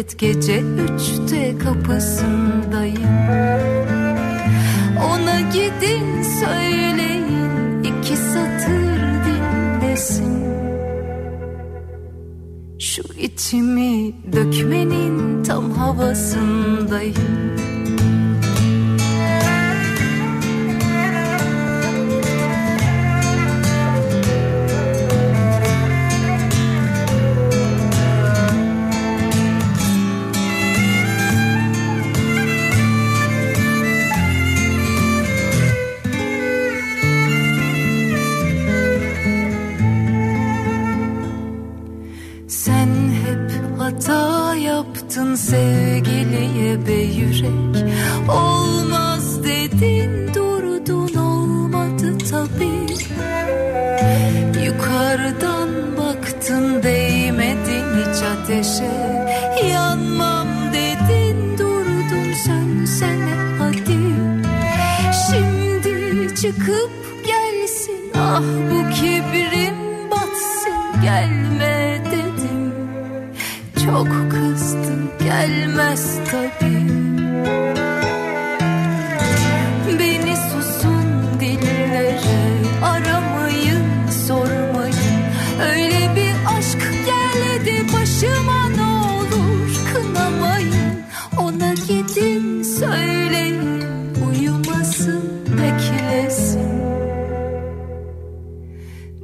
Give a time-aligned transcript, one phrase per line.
[0.00, 0.62] cesaret gece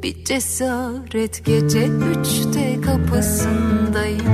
[0.03, 4.27] bir cesaret gece üçte kapısındayım.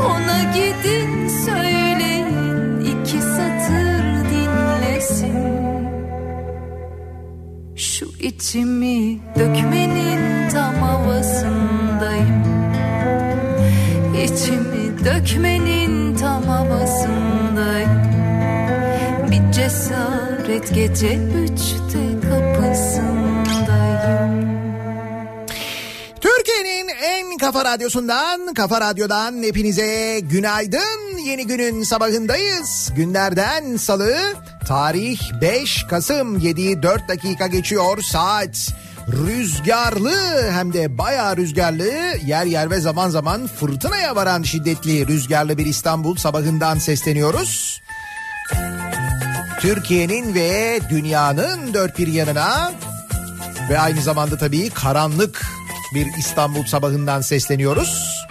[0.00, 5.34] Ona gidin söyleyin iki satır dinlesin.
[7.76, 12.44] Şu içimi dökmenin tam havasındayım.
[14.24, 17.90] İçimi dökmenin tam havasındayım.
[19.30, 22.13] Bir cesaret gece üçte
[27.44, 31.18] kafa radyosundan, kafa radyodan hepinize günaydın.
[31.24, 32.92] Yeni günün sabahındayız.
[32.96, 34.16] Günlerden salı,
[34.66, 38.74] tarih 5 Kasım 7 4 dakika geçiyor saat.
[39.08, 41.88] Rüzgarlı hem de bayağı rüzgarlı
[42.26, 47.82] yer yer ve zaman zaman fırtınaya varan şiddetli rüzgarlı bir İstanbul sabahından sesleniyoruz.
[49.60, 52.72] Türkiye'nin ve dünyanın dört bir yanına
[53.70, 55.46] ve aynı zamanda tabii karanlık
[55.94, 58.24] bir İstanbul sabahından sesleniyoruz.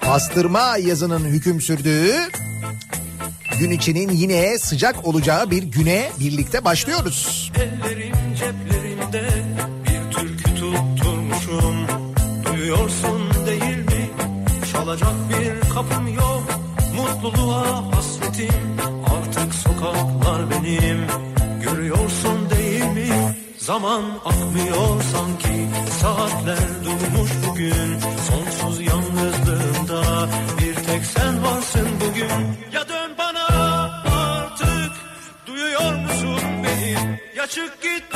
[0.00, 2.14] Pastırma yazının hüküm sürdüğü
[3.60, 7.52] gün içinin yine sıcak olacağı bir güne birlikte başlıyoruz.
[7.56, 9.28] Ellerim ceplerimde
[9.84, 11.86] bir türkü tutturmuşum
[12.44, 14.10] Duyuyorsun değil mi?
[14.72, 16.42] Çalacak bir kapım yok
[16.96, 18.78] Mutluluğa hasretim
[19.78, 21.06] sokaklar benim.
[21.62, 23.36] Görüyorsun değil mi?
[23.58, 25.68] Zaman akmıyor sanki.
[26.00, 27.98] Saatler durmuş bugün.
[28.28, 30.28] Sonsuz yalnızlığımda
[30.58, 32.58] Bir tek sen varsın bugün.
[32.72, 33.46] Ya dön bana
[34.16, 34.92] artık.
[35.46, 37.20] Duyuyor musun beni?
[37.36, 38.14] Ya çık git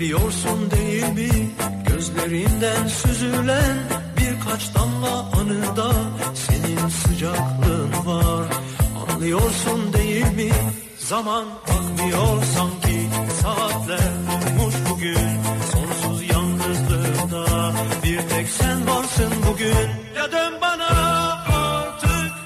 [0.00, 1.50] Biliyorsun değil mi?
[1.86, 3.76] Gözlerinden süzülen
[4.16, 5.92] Birkaç damla anıda
[6.34, 8.46] Senin sıcaklığın var.
[9.08, 10.52] Anlıyorsun değil mi?
[10.98, 13.08] Zaman akmıyor sanki.
[13.42, 15.28] Saatler durmuş bugün.
[15.72, 17.72] Sonsuz yalnızlığımda
[18.04, 19.88] Bir tek sen varsın bugün.
[20.16, 20.88] Ya dön bana
[21.52, 22.38] artık.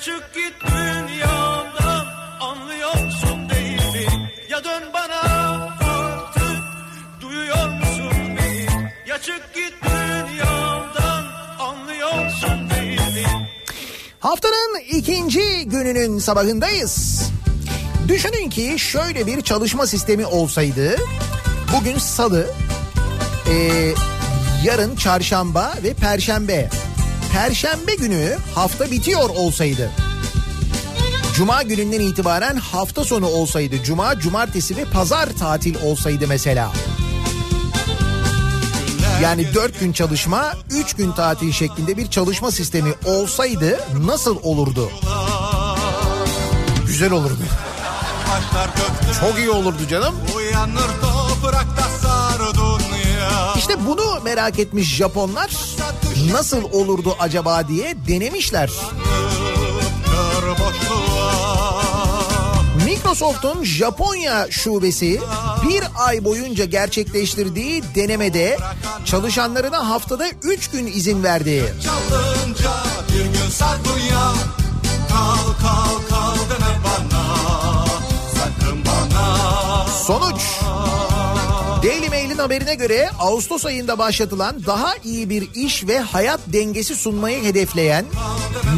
[0.00, 2.06] Çık git dünyamdan.
[2.40, 4.30] Anlıyorsun değil mi?
[4.50, 4.99] Ya dön bana
[14.20, 17.22] Haftanın ikinci gününün sabahındayız.
[18.08, 20.96] Düşünün ki şöyle bir çalışma sistemi olsaydı.
[21.76, 22.46] Bugün salı,
[23.50, 23.94] ee,
[24.64, 26.70] yarın çarşamba ve perşembe.
[27.32, 29.90] Perşembe günü hafta bitiyor olsaydı.
[31.36, 33.82] Cuma gününden itibaren hafta sonu olsaydı.
[33.84, 36.72] Cuma, cumartesi ve pazar tatil olsaydı mesela.
[39.22, 44.90] Yani dört gün çalışma, üç gün tatil şeklinde bir çalışma sistemi olsaydı nasıl olurdu?
[46.86, 47.42] Güzel olurdu.
[49.20, 50.14] Çok iyi olurdu canım.
[50.36, 51.90] uyanır toprakta.
[53.56, 55.50] İşte bunu merak etmiş Japonlar.
[56.32, 58.70] Nasıl olurdu acaba diye denemişler.
[60.04, 61.09] Kör boşluğa
[63.10, 65.20] Microsoft'un Japonya şubesi
[65.68, 68.58] bir ay boyunca gerçekleştirdiği denemede
[69.04, 71.74] çalışanlarına haftada 3 gün izin verdi.
[71.84, 72.70] Çalınca
[73.08, 74.32] bir gün sar dünya
[75.08, 77.24] Kal kal kal deme bana.
[78.34, 79.86] Sakın bana.
[79.86, 80.42] Sonuç
[82.30, 88.04] Mail'in haberine göre Ağustos ayında başlatılan daha iyi bir iş ve hayat dengesi sunmayı hedefleyen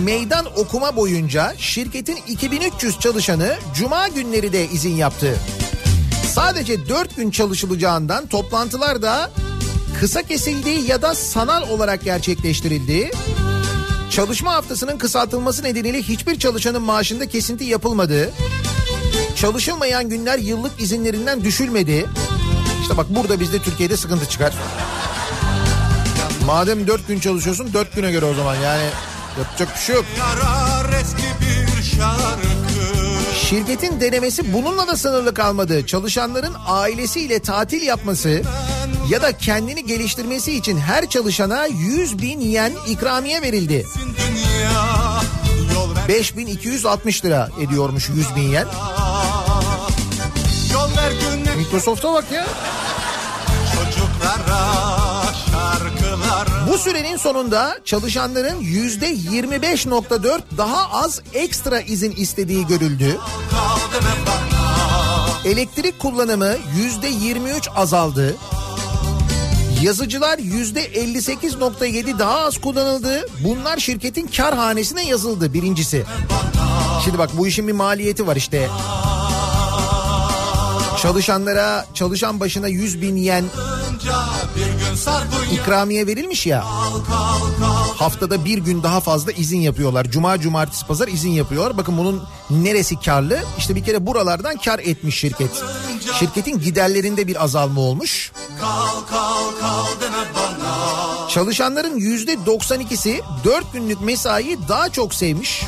[0.04, 5.38] meydan okuma boyunca şirketin 2300 çalışanı cuma günleri de izin yaptı.
[6.34, 9.30] Sadece 4 gün çalışılacağından toplantılar da
[10.00, 13.10] kısa kesildi ya da sanal olarak gerçekleştirildi.
[14.10, 18.30] Çalışma haftasının kısaltılması nedeniyle hiçbir çalışanın maaşında kesinti yapılmadı.
[19.36, 22.06] Çalışılmayan günler yıllık izinlerinden düşülmedi.
[22.92, 24.54] İşte bak burada bizde Türkiye'de sıkıntı çıkar.
[26.46, 28.82] Madem dört gün çalışıyorsun dört güne göre o zaman yani
[29.38, 30.04] yapacak bir şey yok.
[33.34, 35.86] Şirketin denemesi bununla da sınırlı kalmadı.
[35.86, 38.42] Çalışanların ailesiyle tatil yapması
[39.10, 43.86] ya da kendini geliştirmesi için her çalışana 100 bin yen ikramiye verildi.
[44.00, 45.20] Dünya
[45.74, 48.66] yol ver 5260 lira ediyormuş 100 bin yen.
[51.56, 52.46] Microsoft'a bak ya.
[56.72, 63.18] Bu sürenin sonunda çalışanların yüzde 25.4 daha az ekstra izin istediği görüldü.
[65.44, 68.36] Elektrik kullanımı yüzde 23 azaldı.
[69.82, 73.26] Yazıcılar yüzde 58.7 daha az kullanıldı.
[73.44, 76.04] Bunlar şirketin kar hanesine yazıldı birincisi.
[77.04, 78.68] Şimdi bak bu işin bir maliyeti var işte.
[81.02, 83.44] Çalışanlara çalışan başına 100 bin yen
[85.52, 86.64] ikramiye verilmiş ya.
[87.96, 90.04] Haftada bir gün daha fazla izin yapıyorlar.
[90.10, 91.76] Cuma, cumartesi, pazar izin yapıyor.
[91.76, 93.40] Bakın bunun neresi karlı?
[93.58, 95.62] İşte bir kere buralardan kar etmiş şirket.
[96.18, 98.32] Şirketin giderlerinde bir azalma olmuş.
[101.28, 105.62] Çalışanların yüzde 92'si 4 günlük mesaiyi daha çok sevmiş.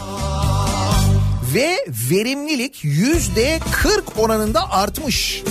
[1.54, 5.42] Ve verimlilik yüzde 40 oranında artmış.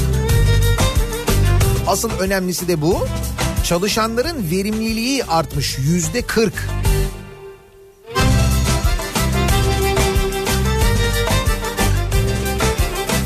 [1.87, 3.07] Asıl önemlisi de bu.
[3.63, 6.53] Çalışanların verimliliği artmış yüzde 40.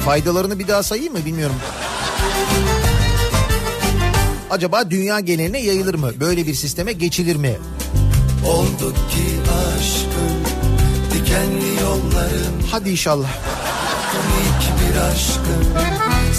[0.05, 1.55] Faydalarını bir daha sayayım mı bilmiyorum.
[4.49, 6.11] Acaba dünya geneline yayılır mı?
[6.19, 7.57] Böyle bir sisteme geçilir mi?
[8.47, 10.37] Olduk ki aşkın
[11.13, 13.29] dikenli yolların Hadi inşallah.
[14.11, 15.73] komik bir aşkın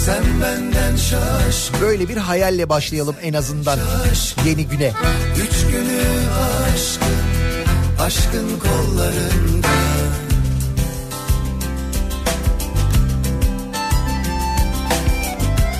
[0.05, 3.79] sen benden şaş Böyle bir hayalle başlayalım en azından
[4.45, 4.93] yeni güne.
[5.43, 6.01] üç günü
[6.73, 7.19] aşkın
[7.99, 9.67] aşkın kollarında.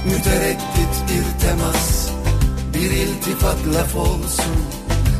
[0.05, 2.09] Mütereddit bir temas
[2.73, 4.55] bir iltifat laf olsun.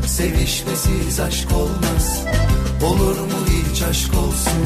[0.08, 2.24] Sevişmesiz aşk olmaz
[2.84, 4.64] olur mu hiç aşk olsun?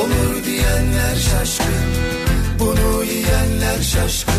[0.00, 2.17] Olur diyenler şaşkın
[2.58, 4.34] bunu yiyenler şaşkın.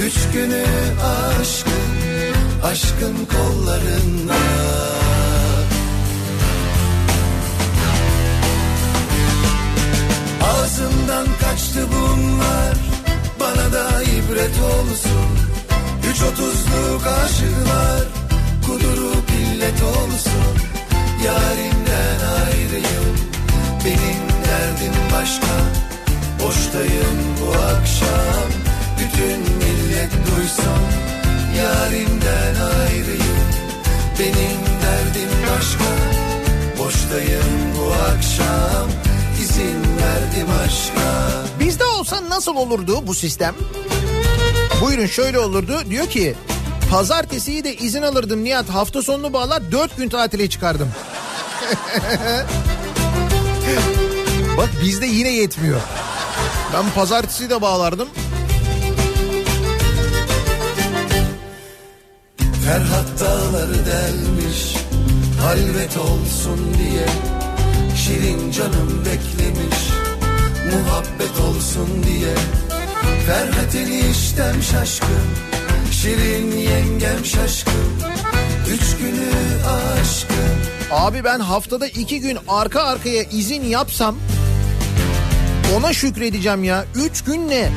[0.00, 0.64] Üç günü
[1.02, 1.80] aşkın
[2.62, 4.34] aşkın kollarında.
[10.42, 12.76] Ağzımdan kaçtı bunlar
[13.40, 15.28] Bana da ibret olsun.
[16.10, 18.04] Üç otuzluk aşıklar
[18.66, 20.54] Kudurup illet olsun.
[21.24, 23.16] Yarimden ayrıyım
[23.84, 25.46] Benim derdim başka
[26.44, 28.50] Boştayım bu akşam
[28.98, 30.82] Bütün millet duysun
[31.58, 33.40] Yarimden ayrıyım
[34.18, 35.90] Benim derdim başka
[36.78, 38.88] Boştayım bu akşam
[39.42, 41.30] İzin verdim aşka
[41.60, 43.54] Bizde olsa nasıl olurdu bu sistem?
[44.80, 45.80] Buyurun şöyle olurdu.
[45.90, 46.34] Diyor ki
[46.90, 48.68] pazartesiyi de izin alırdım Nihat.
[48.68, 50.88] Hafta sonunu bağlar dört gün tatile çıkardım.
[54.56, 55.80] Bak bizde yine yetmiyor.
[56.74, 58.08] Ben pazartesi de bağlardım.
[62.66, 64.76] Ferhat dağları delmiş
[65.42, 67.06] Halvet olsun diye
[67.96, 69.78] Şirin canım beklemiş.
[70.72, 72.34] Muhabbet olsun diye
[73.26, 75.26] Ferhat eniştem şaşkın
[75.90, 77.72] Şirin yengem şaşkın.
[78.72, 79.30] Üç günü
[79.68, 80.56] aşkın.
[80.90, 84.16] Abi ben haftada iki gün arka arkaya izin yapsam
[85.76, 86.84] ona şükredeceğim ya.
[86.94, 87.68] Üç gün ne?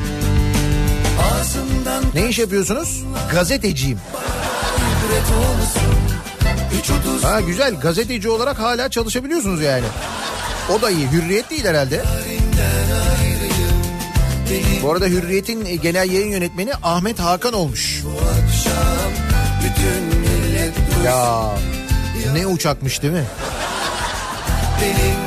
[1.32, 3.04] Ağzımdan Ne iş yapıyorsunuz?
[3.32, 3.98] Gazeteciyim.
[7.22, 9.84] Ha güzel gazeteci olarak hala çalışabiliyorsunuz yani.
[10.70, 11.10] O da iyi.
[11.10, 12.02] Hürriyet değil herhalde.
[14.82, 18.02] Bu arada Hürriyet'in genel yayın yönetmeni Ahmet Hakan olmuş.
[21.04, 21.50] Ya
[22.34, 23.24] ne uçakmış değil mi?
[24.80, 25.23] Benim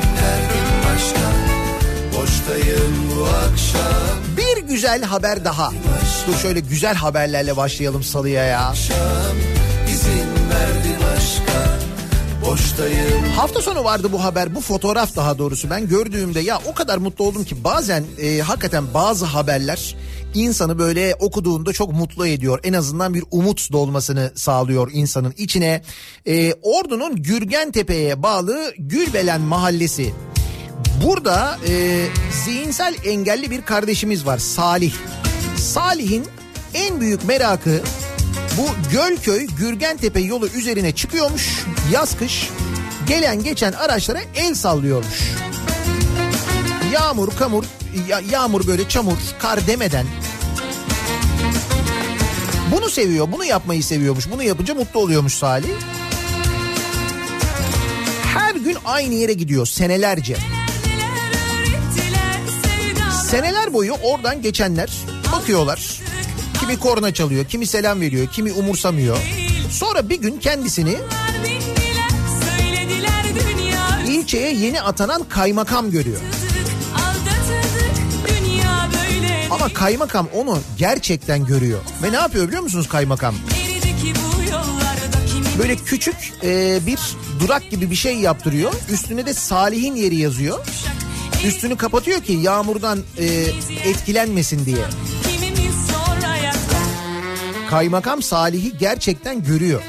[4.36, 5.72] Bir güzel haber daha.
[6.26, 8.74] Dur şöyle güzel haberlerle başlayalım salıya ya.
[13.36, 15.70] Hafta sonu vardı bu haber, bu fotoğraf daha doğrusu.
[15.70, 19.96] Ben gördüğümde ya o kadar mutlu oldum ki bazen e, hakikaten bazı haberler
[20.34, 22.60] insanı böyle okuduğunda çok mutlu ediyor.
[22.64, 25.82] En azından bir umut dolmasını sağlıyor insanın içine.
[26.26, 30.14] E, Ordu'nun Gürgentepe'ye bağlı Gülbelen Mahallesi.
[31.04, 32.06] Burada e,
[32.44, 34.92] zihinsel engelli bir kardeşimiz var Salih.
[35.56, 36.26] Salih'in
[36.74, 37.80] en büyük merakı
[38.58, 42.48] bu Gölköy Gürgentepe yolu üzerine çıkıyormuş yaz kış
[43.08, 45.32] gelen geçen araçlara el sallıyormuş.
[46.92, 47.64] Yağmur, kamur,
[48.08, 50.06] ya- yağmur böyle çamur, kar demeden
[52.72, 54.30] bunu seviyor, bunu yapmayı seviyormuş.
[54.30, 55.68] Bunu yapınca mutlu oluyormuş Salih.
[58.34, 60.36] Her gün aynı yere gidiyor senelerce.
[63.30, 64.90] Seneler boyu oradan geçenler
[65.32, 66.00] bakıyorlar.
[66.60, 69.18] Kimi korna çalıyor, kimi selam veriyor, kimi umursamıyor.
[69.70, 70.96] Sonra bir gün kendisini
[74.08, 76.20] ilçeye yeni atanan kaymakam görüyor.
[79.50, 81.80] Ama kaymakam onu gerçekten görüyor.
[82.02, 83.34] Ve ne yapıyor biliyor musunuz kaymakam?
[85.58, 86.98] Böyle küçük e, bir
[87.40, 88.72] durak gibi bir şey yaptırıyor.
[88.92, 90.66] Üstüne de Salih'in yeri yazıyor.
[91.44, 93.24] Üstünü kapatıyor ki yağmurdan e,
[93.84, 94.84] etkilenmesin diye.
[97.70, 99.82] Kaymakam Salih'i gerçekten görüyor.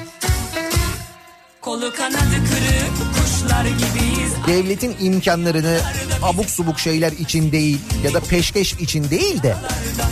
[1.62, 4.32] Kolu kanadı kırık kuşlar gibiyiz.
[4.48, 5.80] Devletin imkanlarını
[6.24, 9.56] abuk subuk şeyler için değil ya da peşkeş için değil de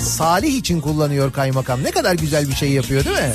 [0.02, 1.84] Salih için kullanıyor kaymakam.
[1.84, 3.34] Ne kadar güzel bir şey yapıyor değil mi?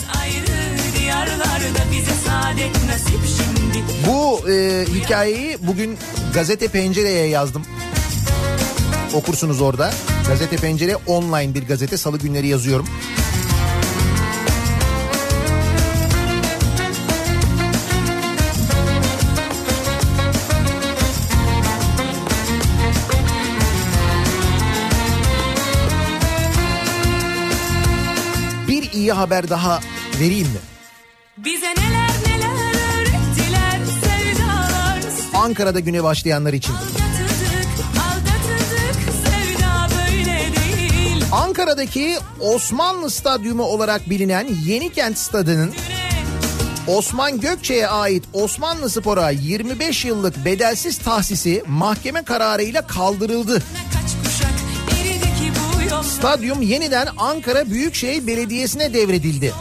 [4.06, 5.98] Bu e, hikayeyi bugün
[6.34, 7.62] gazete pencereye yazdım.
[9.14, 9.90] Okursunuz orada.
[10.28, 11.96] Gazete Pencere online bir gazete.
[11.96, 12.86] Salı günleri yazıyorum.
[28.68, 29.80] Bir iyi haber daha
[30.20, 30.58] vereyim mi?
[31.38, 32.31] Bize neler neler
[35.34, 36.74] Ankara'da güne başlayanlar için.
[41.32, 45.74] Ankara'daki Osmanlı Stadyumu olarak bilinen Yenikent Stadı'nın
[46.86, 53.62] Osman Gökçe'ye ait Osmanlı Spor'a 25 yıllık bedelsiz tahsisi mahkeme kararıyla kaldırıldı.
[56.02, 59.52] Stadyum yeniden Ankara Büyükşehir Belediyesi'ne devredildi.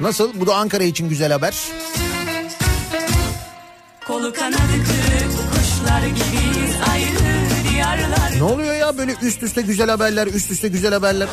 [0.00, 0.40] Nasıl?
[0.40, 1.54] Bu da Ankara için güzel haber.
[4.06, 10.26] kolu kanadı kırık kuşlar gibiyiz ayrı diyarlar Ne oluyor ya böyle üst üste güzel haberler,
[10.26, 11.28] üst üste güzel haberler?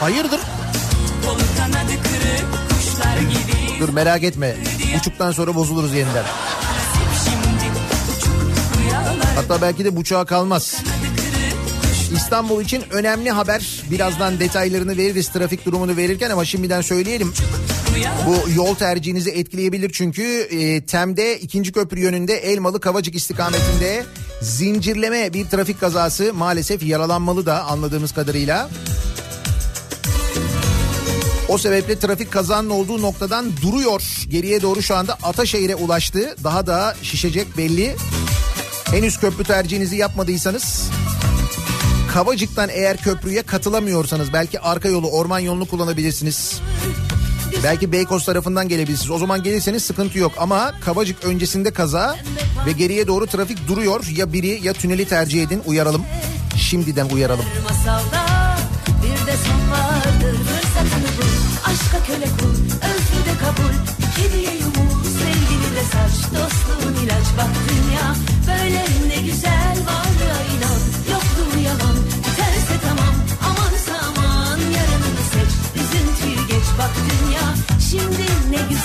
[0.00, 0.40] Hayırdır?
[1.26, 4.56] kolu kanadı kırık kuşlar gibiyiz Dur merak etme.
[4.96, 6.24] Buçuktan sonra bozuluruz yeniden.
[9.36, 10.82] Hatta belki de buçuğa kalmaz.
[12.16, 13.82] İstanbul için önemli haber.
[13.90, 17.32] Birazdan detaylarını veririz trafik durumunu verirken ama şimdiden söyleyelim.
[18.26, 24.04] Bu yol tercihinizi etkileyebilir çünkü e, Tem'de ikinci köprü yönünde Elmalı Kavacık istikametinde
[24.42, 28.70] zincirleme bir trafik kazası maalesef yaralanmalı da anladığımız kadarıyla.
[31.48, 34.02] O sebeple trafik kazanın olduğu noktadan duruyor.
[34.28, 36.36] Geriye doğru şu anda Ataşehir'e ulaştı.
[36.44, 37.96] Daha da şişecek belli.
[38.84, 40.90] Henüz köprü tercihinizi yapmadıysanız
[42.12, 46.60] Kavacık'tan eğer köprüye katılamıyorsanız belki arka yolu orman yolunu kullanabilirsiniz.
[47.64, 49.10] Belki Beykoz tarafından gelebilirsiniz.
[49.10, 52.16] O zaman gelirseniz sıkıntı yok ama Kavacık öncesinde kaza
[52.66, 54.04] ve geriye doğru trafik duruyor.
[54.16, 56.04] Ya biri ya tüneli tercih edin uyaralım.
[56.56, 57.44] Şimdiden uyaralım.
[57.64, 58.26] Masalda
[59.02, 61.32] bir de son vardır Fırsatını bul
[61.64, 63.74] Aşka köle kul Özgür de kabul
[64.16, 68.14] Kediye yumul Sevgili de saç Dostluğun ilaç Bak dünya
[68.46, 69.61] Böyle ne güzel
[76.96, 77.54] dünya.
[77.90, 78.81] Şimdi ne güzel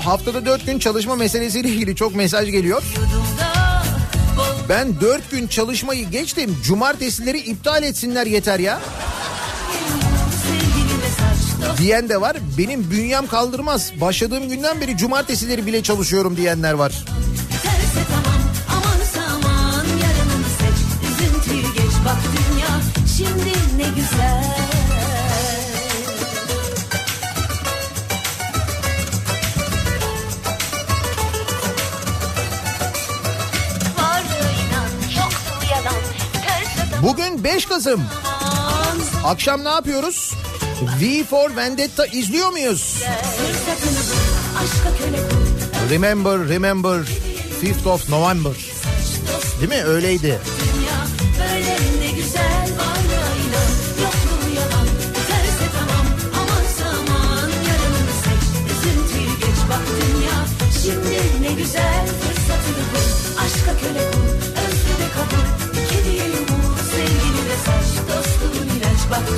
[0.00, 2.82] Haftada dört gün çalışma meselesiyle ilgili çok mesaj geliyor.
[4.68, 6.56] Ben dört gün çalışmayı geçtim.
[6.64, 8.80] Cumartesileri iptal etsinler yeter ya.
[11.78, 12.36] Diyen de var.
[12.58, 13.92] Benim bünyem kaldırmaz.
[14.00, 16.92] Başladığım günden beri cumartesileri bile çalışıyorum diyenler var.
[23.16, 24.61] Şimdi ne güzel
[37.02, 38.02] Bugün 5 Kasım.
[39.24, 40.34] Akşam ne yapıyoruz?
[41.00, 43.02] V for Vendetta izliyor muyuz?
[45.90, 47.00] Remember, remember
[47.62, 48.52] 5th of November.
[49.60, 49.84] Değil mi?
[49.84, 50.40] Öyleydi.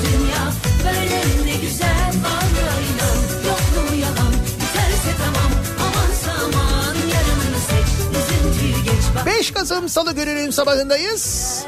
[0.03, 0.51] Dünya
[0.85, 4.33] böyle ne güzel varlığa inan yokluğu yalan
[4.73, 11.59] terse tamam aman saman yarınını seç üzüntüyü geç bak 5 Kasım Salı gününün sabahındayız.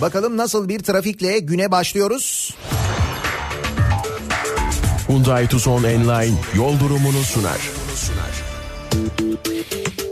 [0.00, 2.54] Bakalım nasıl bir trafikle güne başlıyoruz.
[5.08, 7.79] Hyundai Tucson Enline yol durumunu sunar.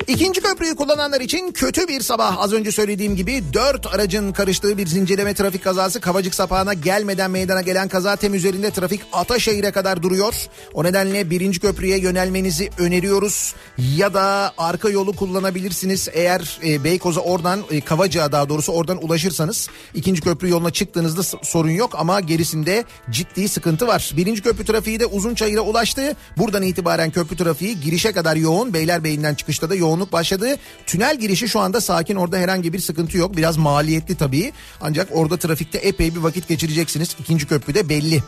[0.09, 2.39] İkinci köprüyü kullananlar için kötü bir sabah.
[2.39, 7.61] Az önce söylediğim gibi dört aracın karıştığı bir zincirleme trafik kazası Kavacık sapağına gelmeden meydana
[7.61, 10.35] gelen kaza tem üzerinde trafik Ataşehir'e kadar duruyor.
[10.75, 13.55] O nedenle birinci köprüye yönelmenizi öneriyoruz.
[13.97, 16.09] Ya da arka yolu kullanabilirsiniz.
[16.13, 21.71] Eğer e, Beykoz'a oradan e, Kavacık'a daha doğrusu oradan ulaşırsanız ikinci köprü yoluna çıktığınızda sorun
[21.71, 24.13] yok ama gerisinde ciddi sıkıntı var.
[24.17, 26.17] Birinci köprü trafiği de Uzunçayır'a ulaştı.
[26.37, 28.75] Buradan itibaren köprü trafiği girişe kadar yoğun.
[28.75, 30.57] Beylerbeyi'nden çıkışta da yoğunluk başladı.
[30.87, 32.17] Tünel girişi şu anda sakin.
[32.17, 33.37] Orada herhangi bir sıkıntı yok.
[33.37, 34.53] Biraz maliyetli tabii.
[34.81, 37.17] Ancak orada trafikte epey bir vakit geçireceksiniz.
[37.21, 38.23] İkinci köprüde belli.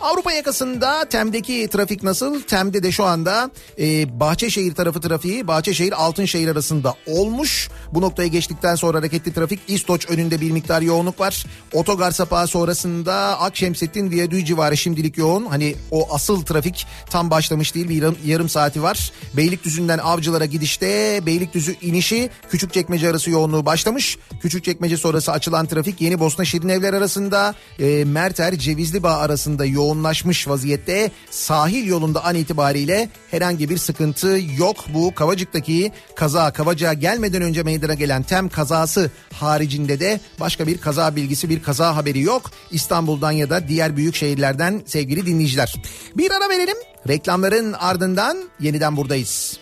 [0.00, 2.42] Avrupa yakasında Tem'deki trafik nasıl?
[2.42, 7.68] Tem'de de şu anda e, Bahçeşehir tarafı trafiği Bahçeşehir Altınşehir arasında olmuş.
[7.92, 11.46] Bu noktayı geçtikten sonra hareketli trafik İstoç önünde bir miktar yoğunluk var.
[11.72, 15.46] Otogar sapağı sonrasında Akşemsettin Viyadüğü civarı şimdilik yoğun.
[15.46, 19.12] Hani o asıl trafik tam başlamış değil bir yarım, yarım saati var.
[19.36, 24.18] Beylikdüzü'nden Avcılar'a gidişte Beylikdüzü inişi Küçükçekmece arası yoğunluğu başlamış.
[24.42, 31.10] Küçükçekmece sonrası açılan trafik Yeni Bosna Şirinevler arasında e, Merter Cevizli Bağ arasında yoğunlaşmış vaziyette.
[31.30, 34.76] Sahil yolunda an itibariyle herhangi bir sıkıntı yok.
[34.94, 41.16] Bu Kavacık'taki kaza Kavacık'a gelmeden önce meydana gelen tem kazası haricinde de başka bir kaza
[41.16, 42.50] bilgisi bir kaza haberi yok.
[42.70, 45.74] İstanbul'dan ya da diğer büyük şehirlerden sevgili dinleyiciler.
[46.16, 46.76] Bir ara verelim.
[47.08, 49.58] Reklamların ardından yeniden buradayız.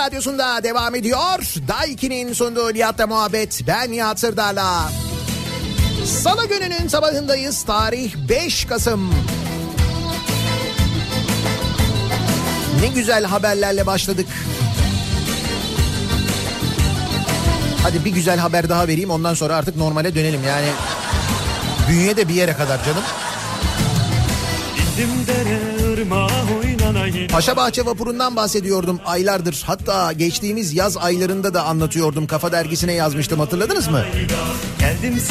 [0.00, 1.54] Radyosunda devam ediyor.
[1.68, 3.62] Daiki'nin sunduğu Nihat'la muhabbet.
[3.66, 4.90] Ben Nihat Sırdar'la.
[6.04, 7.62] Salı gününün sabahındayız.
[7.62, 9.14] Tarih 5 Kasım.
[12.80, 14.26] Ne güzel haberlerle başladık.
[17.82, 20.68] Hadi bir güzel haber daha vereyim ondan sonra artık normale dönelim yani.
[21.90, 23.02] Bünye de bir yere kadar canım.
[24.78, 26.69] İndim dere oynanayım
[27.32, 29.62] Paşabahçe vapurundan bahsediyordum aylardır.
[29.66, 32.26] Hatta geçtiğimiz yaz aylarında da anlatıyordum.
[32.26, 34.04] Kafa dergisine yazmıştım hatırladınız mı?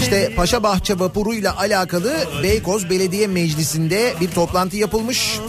[0.02, 2.13] İşte Paşabahçe vapuruyla alakalı
[2.44, 5.39] Beykoz Belediye Meclisi'nde bir toplantı yapılmış.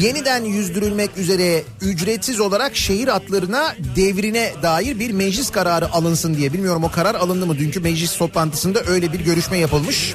[0.00, 6.52] Yeniden yüzdürülmek üzere ücretsiz olarak şehir hatlarına devrine dair bir meclis kararı alınsın diye.
[6.52, 7.58] Bilmiyorum o karar alındı mı?
[7.58, 10.14] Dünkü meclis toplantısında öyle bir görüşme yapılmış.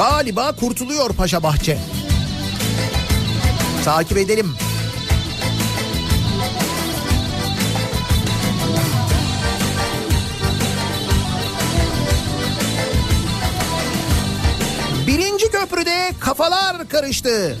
[0.00, 1.78] Galiba kurtuluyor Paşabahçe.
[3.84, 4.54] Takip edelim.
[15.06, 17.58] Birinci köprüde kafalar karıştı.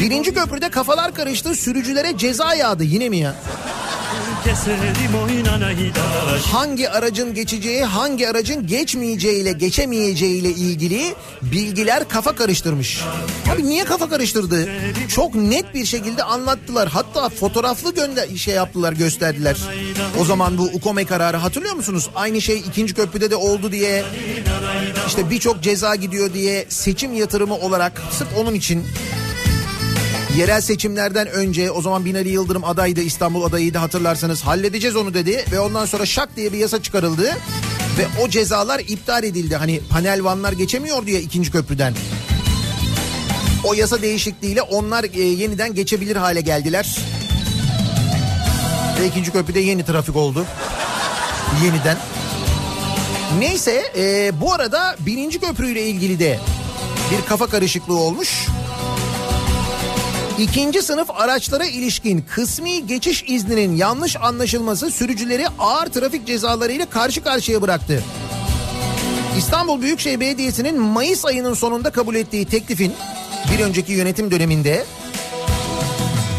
[0.00, 1.54] Birinci köprüde kafalar karıştı.
[1.54, 2.84] Sürücülere ceza yağdı.
[2.84, 3.34] Yine mi ya?
[6.52, 13.00] Hangi aracın geçeceği, hangi aracın geçmeyeceğiyle, geçemeyeceğiyle ilgili bilgiler kafa karıştırmış.
[13.54, 14.68] Abi niye kafa karıştırdı?
[15.08, 16.88] Çok net bir şekilde anlattılar.
[16.88, 19.56] Hatta fotoğraflı gönder şey yaptılar, gösterdiler.
[20.20, 22.10] O zaman bu UKOME kararı hatırlıyor musunuz?
[22.14, 24.04] Aynı şey ikinci köprüde de oldu diye
[25.06, 28.84] işte birçok ceza gidiyor diye seçim yatırımı olarak sırf onun için
[30.36, 35.60] Yerel seçimlerden önce o zaman Binali Yıldırım adaydı İstanbul adayıydı hatırlarsanız halledeceğiz onu dedi ve
[35.60, 37.36] ondan sonra şak diye bir yasa çıkarıldı
[37.98, 39.56] ve o cezalar iptal edildi.
[39.56, 41.94] Hani panel vanlar geçemiyor diye ikinci köprüden.
[43.64, 46.98] O yasa değişikliğiyle onlar e, yeniden geçebilir hale geldiler.
[49.00, 50.46] Ve ikinci köprüde yeni trafik oldu.
[51.64, 51.96] Yeniden.
[53.38, 56.38] Neyse e, bu arada birinci köprüyle ilgili de
[57.10, 58.46] bir kafa karışıklığı olmuş.
[60.38, 67.62] İkinci sınıf araçlara ilişkin kısmi geçiş izninin yanlış anlaşılması sürücüleri ağır trafik cezalarıyla karşı karşıya
[67.62, 68.02] bıraktı.
[69.38, 72.92] İstanbul Büyükşehir Belediyesi'nin Mayıs ayının sonunda kabul ettiği teklifin
[73.52, 74.84] bir önceki yönetim döneminde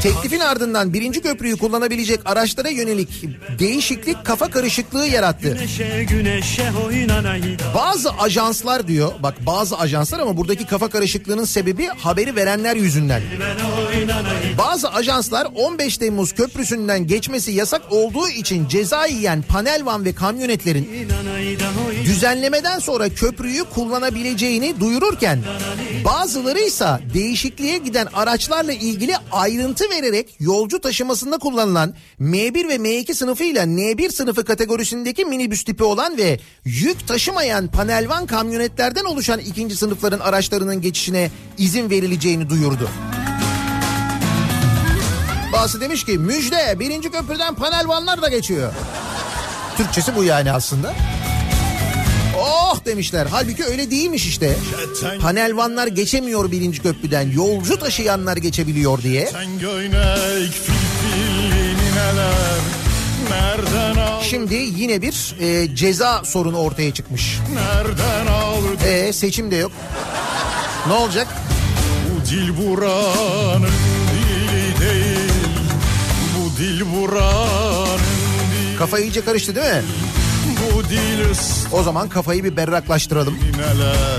[0.05, 3.09] teklifin ardından birinci köprüyü kullanabilecek araçlara yönelik
[3.59, 5.57] değişiklik kafa karışıklığı yarattı.
[7.75, 13.21] Bazı ajanslar diyor bak bazı ajanslar ama buradaki kafa karışıklığının sebebi haberi verenler yüzünden.
[14.57, 21.09] Bazı ajanslar 15 Temmuz köprüsünden geçmesi yasak olduğu için ceza yiyen panel van ve kamyonetlerin
[22.05, 25.39] düzenlemeden sonra köprüyü kullanabileceğini duyururken
[26.05, 33.63] bazıları ise değişikliğe giden araçlarla ilgili ayrıntı vererek yolcu taşımasında kullanılan M1 ve M2 sınıfıyla
[33.63, 40.19] N1 sınıfı kategorisindeki minibüs tipi olan ve yük taşımayan panel van kamyonetlerden oluşan ikinci sınıfların
[40.19, 42.89] araçlarının geçişine izin verileceğini duyurdu.
[45.53, 48.73] Bazı demiş ki müjde birinci köprüden panel vanlar da geçiyor.
[49.77, 50.93] Türkçesi bu yani aslında.
[52.45, 53.27] Oh demişler.
[53.31, 54.55] Halbuki öyle değilmiş işte.
[55.21, 57.31] Panel vanlar geçemiyor birinci köprüden.
[57.31, 59.29] Yolcu taşıyanlar geçebiliyor diye.
[64.29, 67.39] Şimdi yine bir e, ceza sorunu ortaya çıkmış.
[68.87, 69.71] E seçim de yok.
[70.87, 71.27] Ne olacak?
[72.09, 73.69] Bu dil buranın
[74.11, 75.31] dili değil
[76.37, 79.83] Bu dil buranın dili Kafa iyice karıştı değil mi?
[80.89, 81.25] Dil
[81.71, 83.37] O zaman kafayı bir berraklaştıralım.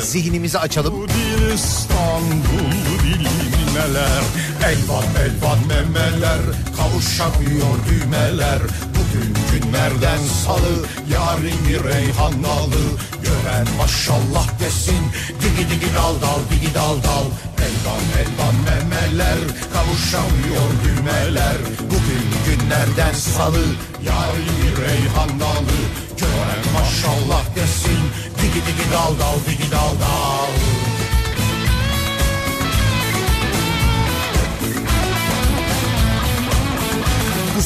[0.00, 0.94] Zihnimizi açalım.
[1.02, 2.72] Bu dil İstanbul
[3.04, 4.22] dili neler
[4.70, 6.40] Elvan elvan memeler.
[6.76, 8.58] Kavuşamıyor düğmeler.
[8.96, 10.76] Bugün günlerden salı
[11.12, 12.84] Yarın bir reyhannalı
[13.22, 15.02] Gören maşallah desin.
[15.40, 17.26] Digi digi dal dal digi dal dal.
[17.66, 19.38] Elvan elvan memeler.
[19.72, 21.56] Kavuşamıyor düğmeler.
[21.90, 23.64] Bugün günlerden salı
[24.06, 25.78] Yarın bir reyhannalı
[26.18, 28.00] Gören maşallah desin.
[28.38, 30.75] Digi digi dal dal digi dal dal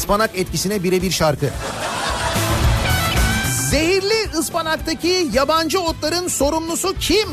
[0.00, 1.50] Ispanak etkisine birebir şarkı.
[3.70, 7.28] Zehirli ıspanaktaki yabancı otların sorumlusu kim?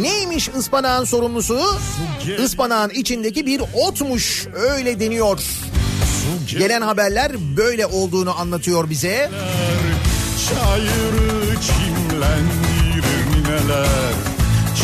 [0.00, 1.60] Neymiş ıspanağın sorumlusu?
[2.44, 5.40] Ispanağın içindeki bir otmuş öyle deniyor.
[6.46, 9.30] Gelen haberler böyle olduğunu anlatıyor bize.
[10.48, 14.14] Çayırı çimlendirir nineler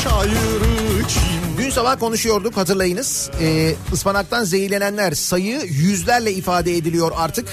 [0.05, 1.38] Çayırı çimlendirir
[1.69, 3.31] Dün sabah konuşuyorduk hatırlayınız.
[3.41, 7.49] Ee, ıspanaktan zehirlenenler sayı yüzlerle ifade ediliyor artık.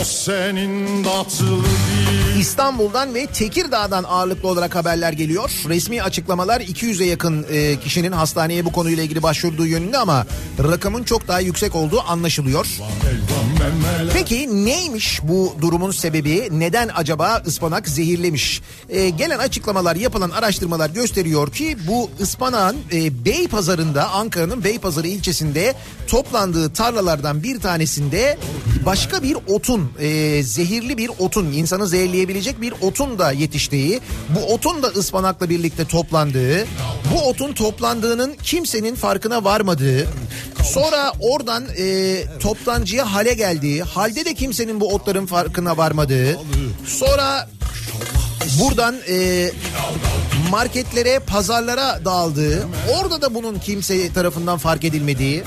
[0.00, 5.50] O senin tatlı dil İstanbul'dan ve Tekirdağ'dan ağırlıklı olarak haberler geliyor.
[5.68, 10.26] Resmi açıklamalar 200'e yakın e, kişinin hastaneye bu konuyla ilgili başvurduğu yönünde ama
[10.58, 12.66] rakamın çok daha yüksek olduğu anlaşılıyor.
[14.14, 16.48] Peki neymiş bu durumun sebebi?
[16.52, 18.62] Neden acaba ıspanak zehirlemiş?
[18.88, 25.74] Ee, gelen açıklamalar, yapılan araştırmalar gösteriyor ki bu ıspanağın e, Beypazarı'nda, Ankara'nın Beypazarı ilçesinde
[26.06, 28.38] toplandığı tarlalardan bir tanesinde
[28.86, 31.86] başka bir otun, e, zehirli bir otun, insanı
[32.28, 36.66] zehirleyebilecek bir otun da yetiştiği, bu otun da ıspanakla birlikte toplandığı,
[37.12, 40.06] bu otun toplandığının kimsenin farkına varmadığı,
[40.62, 46.38] sonra oradan e, toptancıya hale geldiği, halde de kimsenin bu otların farkına varmadığı,
[46.86, 47.48] sonra
[48.60, 49.50] buradan e,
[50.50, 55.42] marketlere, pazarlara dağıldığı, orada da bunun kimse tarafından fark edilmediği,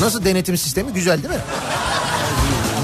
[0.00, 1.40] Nasıl denetim sistemi güzel değil mi?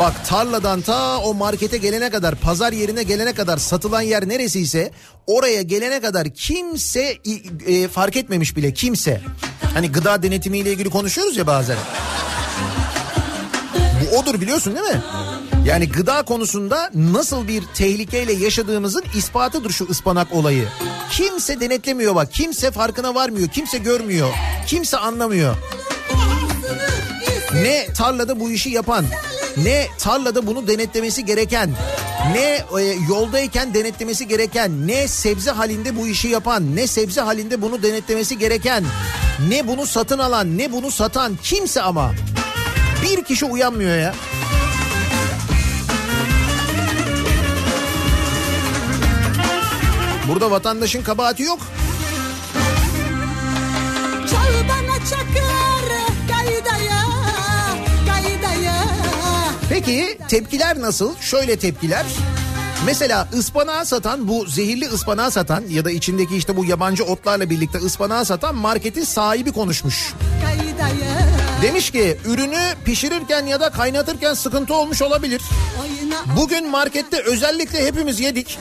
[0.02, 4.90] Bak tarladan ta o markete gelene kadar, pazar yerine gelene kadar satılan yer neresiyse
[5.26, 7.18] oraya gelene kadar kimse
[7.66, 9.20] e, fark etmemiş bile kimse.
[9.74, 11.76] Hani gıda denetimiyle ilgili konuşuyoruz ya bazen.
[14.00, 15.02] Bu odur biliyorsun değil mi?
[15.66, 20.64] Yani gıda konusunda nasıl bir tehlikeyle yaşadığımızın ispatıdır şu ıspanak olayı.
[21.10, 22.32] Kimse denetlemiyor bak.
[22.32, 23.48] Kimse farkına varmıyor.
[23.48, 24.28] Kimse görmüyor.
[24.66, 25.56] Kimse anlamıyor.
[27.54, 29.04] Ne tarlada bu işi yapan,
[29.56, 31.70] ne tarlada bunu denetlemesi gereken,
[32.32, 37.82] ne e, yoldayken denetlemesi gereken, ne sebze halinde bu işi yapan, ne sebze halinde bunu
[37.82, 38.84] denetlemesi gereken,
[39.48, 42.12] ne bunu satın alan, ne bunu satan kimse ama
[43.02, 44.14] bir kişi uyanmıyor ya.
[50.28, 51.58] Burada vatandaşın kabahati yok.
[54.30, 55.71] Çal bana çakır
[59.72, 61.16] Peki tepkiler nasıl?
[61.20, 62.06] Şöyle tepkiler.
[62.86, 67.78] Mesela ıspanağı satan bu zehirli ıspanağı satan ya da içindeki işte bu yabancı otlarla birlikte
[67.78, 70.14] ıspanağı satan marketin sahibi konuşmuş.
[71.62, 75.42] Demiş ki ürünü pişirirken ya da kaynatırken sıkıntı olmuş olabilir.
[76.36, 78.58] Bugün markette özellikle hepimiz yedik.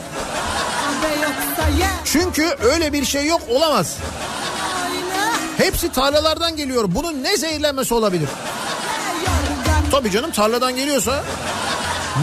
[2.04, 3.96] Çünkü öyle bir şey yok olamaz.
[5.56, 6.84] Hepsi tarlalardan geliyor.
[6.88, 8.28] Bunun ne zehirlenmesi olabilir?
[9.92, 11.24] Tabii canım tarladan geliyorsa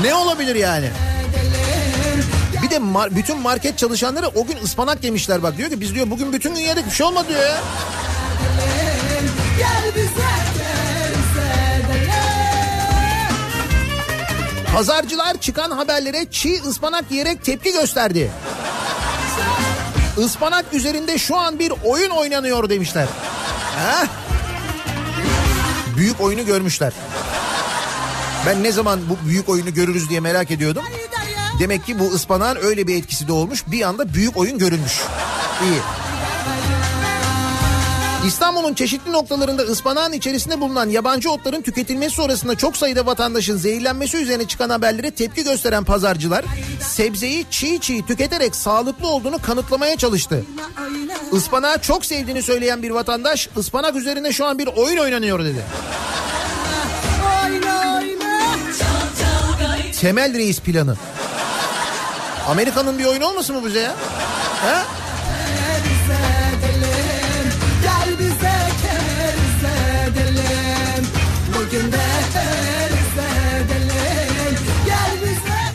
[0.03, 0.89] ne olabilir yani?
[2.63, 6.09] Bir de mar- bütün market çalışanları o gün ıspanak yemişler bak diyor ki biz diyor
[6.09, 7.57] bugün bütün gün yedik bir şey olmadı diyor ya.
[14.75, 18.31] Pazarcılar çıkan haberlere çiğ ıspanak yiyerek tepki gösterdi.
[20.17, 23.07] Ispanak üzerinde şu an bir oyun oynanıyor demişler.
[23.77, 24.07] Heh.
[25.97, 26.93] Büyük oyunu görmüşler.
[28.49, 30.83] Ben ne zaman bu büyük oyunu görürüz diye merak ediyordum.
[31.59, 33.63] Demek ki bu ıspanağın öyle bir etkisi de olmuş.
[33.67, 34.99] Bir anda büyük oyun görülmüş.
[35.63, 35.79] İyi.
[38.27, 44.47] İstanbul'un çeşitli noktalarında ıspanağın içerisinde bulunan yabancı otların tüketilmesi sonrasında çok sayıda vatandaşın zehirlenmesi üzerine
[44.47, 46.45] çıkan haberlere tepki gösteren pazarcılar
[46.81, 50.43] sebzeyi çiğ çiğ tüketerek sağlıklı olduğunu kanıtlamaya çalıştı.
[51.31, 55.63] Ispanağı çok sevdiğini söyleyen bir vatandaş ıspanak üzerinde şu an bir oyun oynanıyor dedi.
[57.45, 58.08] oyna oyna
[60.01, 60.95] Temel reis planı.
[62.47, 63.95] Amerika'nın bir oyunu olmasın mı bize ya?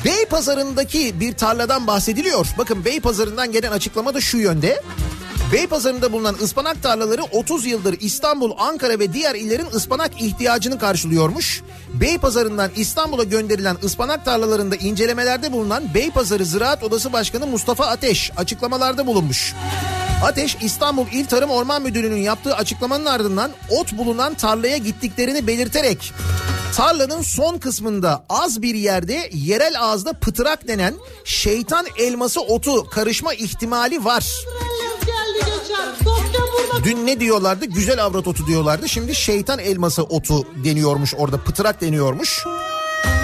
[0.04, 2.46] Bey pazarındaki bir tarladan bahsediliyor.
[2.58, 4.82] Bakın Bey pazarından gelen açıklama da şu yönde.
[5.54, 11.62] Bey pazarında bulunan ıspanak tarlaları 30 yıldır İstanbul, Ankara ve diğer illerin ıspanak ihtiyacını karşılıyormuş.
[11.92, 18.30] Bey pazarından İstanbul'a gönderilen ıspanak tarlalarında incelemelerde bulunan Bey Pazarı Ziraat Odası Başkanı Mustafa Ateş
[18.36, 19.54] açıklamalarda bulunmuş.
[20.24, 26.12] Ateş İstanbul İl Tarım Orman Müdürlüğü'nün yaptığı açıklamanın ardından ot bulunan tarlaya gittiklerini belirterek
[26.76, 34.04] tarlanın son kısmında az bir yerde yerel ağızda pıtırak denen şeytan elması otu karışma ihtimali
[34.04, 34.26] var.
[36.84, 37.64] Dün ne diyorlardı?
[37.64, 38.88] Güzel avrat otu diyorlardı.
[38.88, 41.38] Şimdi şeytan elması otu deniyormuş orada.
[41.38, 42.44] Pıtırak deniyormuş.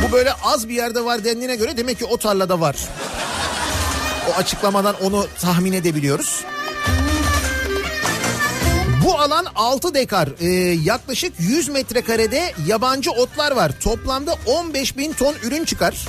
[0.02, 2.76] Bu böyle az bir yerde var dendiğine göre demek ki o tarlada var.
[4.30, 6.44] O açıklamadan onu tahmin edebiliyoruz.
[9.04, 10.28] Bu alan 6 dekar.
[10.40, 10.46] Ee,
[10.84, 13.72] yaklaşık 100 metrekarede yabancı otlar var.
[13.80, 16.06] Toplamda 15 bin ton ürün çıkar.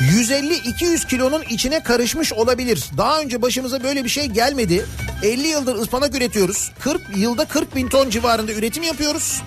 [0.00, 2.84] 150-200 kilonun içine karışmış olabilir.
[2.96, 4.86] Daha önce başımıza böyle bir şey gelmedi.
[5.22, 6.72] 50 yıldır ıspanak üretiyoruz.
[6.80, 9.42] 40 yılda 40 bin ton civarında üretim yapıyoruz.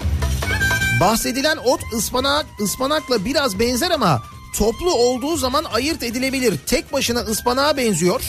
[1.01, 4.23] Bahsedilen ot ıspanak, ıspanakla biraz benzer ama
[4.57, 6.57] toplu olduğu zaman ayırt edilebilir.
[6.65, 8.21] Tek başına ıspanağa benziyor.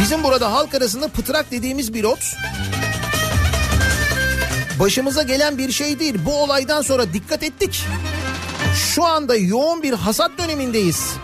[0.00, 2.36] Bizim burada halk arasında pıtrak dediğimiz bir ot.
[4.80, 6.14] Başımıza gelen bir şey değil.
[6.26, 7.84] Bu olaydan sonra dikkat ettik.
[8.94, 11.14] Şu anda yoğun bir hasat dönemindeyiz.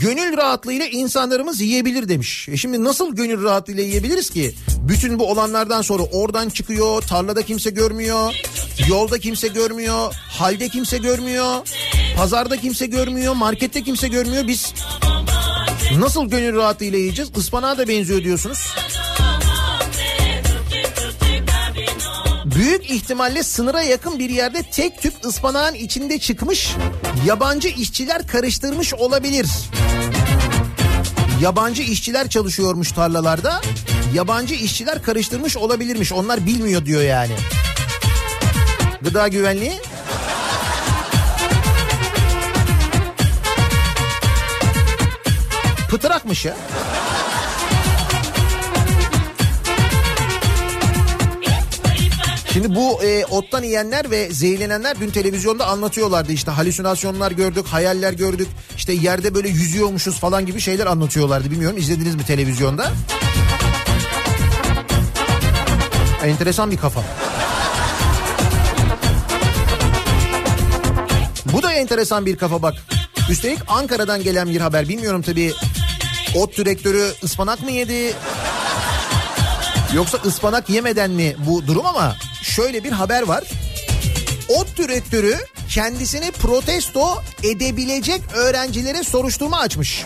[0.00, 2.48] Gönül rahatlığıyla insanlarımız yiyebilir demiş.
[2.48, 4.54] E şimdi nasıl gönül rahatlığıyla yiyebiliriz ki?
[4.88, 8.34] Bütün bu olanlardan sonra oradan çıkıyor, tarlada kimse görmüyor,
[8.88, 11.56] yolda kimse görmüyor, halde kimse görmüyor,
[12.16, 14.46] pazarda kimse görmüyor, markette kimse görmüyor.
[14.46, 14.74] Biz
[15.98, 17.30] nasıl gönül rahatlığıyla yiyeceğiz?
[17.36, 18.58] Ispanağa da benziyor diyorsunuz.
[22.62, 26.76] Büyük ihtimalle sınıra yakın bir yerde tek tüp ıspanağın içinde çıkmış
[27.26, 29.46] yabancı işçiler karıştırmış olabilir.
[31.40, 33.60] Yabancı işçiler çalışıyormuş tarlalarda.
[34.14, 36.12] Yabancı işçiler karıştırmış olabilirmiş.
[36.12, 37.32] Onlar bilmiyor diyor yani.
[39.02, 39.74] Gıda güvenliği
[45.88, 46.56] Pıtırakmış ya.
[52.52, 58.48] Şimdi bu e, ottan yiyenler ve zehirlenenler dün televizyonda anlatıyorlardı işte halüsinasyonlar gördük, hayaller gördük.
[58.76, 61.50] işte yerde böyle yüzüyormuşuz falan gibi şeyler anlatıyorlardı.
[61.50, 62.92] Bilmiyorum izlediniz mi televizyonda?
[66.24, 67.04] Enteresan bir kafa.
[71.52, 72.74] Bu da enteresan bir kafa bak.
[73.30, 74.88] Üstelik Ankara'dan gelen bir haber.
[74.88, 75.52] Bilmiyorum tabii
[76.34, 78.14] ot direktörü ıspanak mı yedi?
[79.94, 83.44] Yoksa ıspanak yemeden mi bu durum ama şöyle bir haber var.
[84.48, 85.36] Ot direktörü
[85.68, 90.04] kendisini protesto edebilecek öğrencilere soruşturma açmış.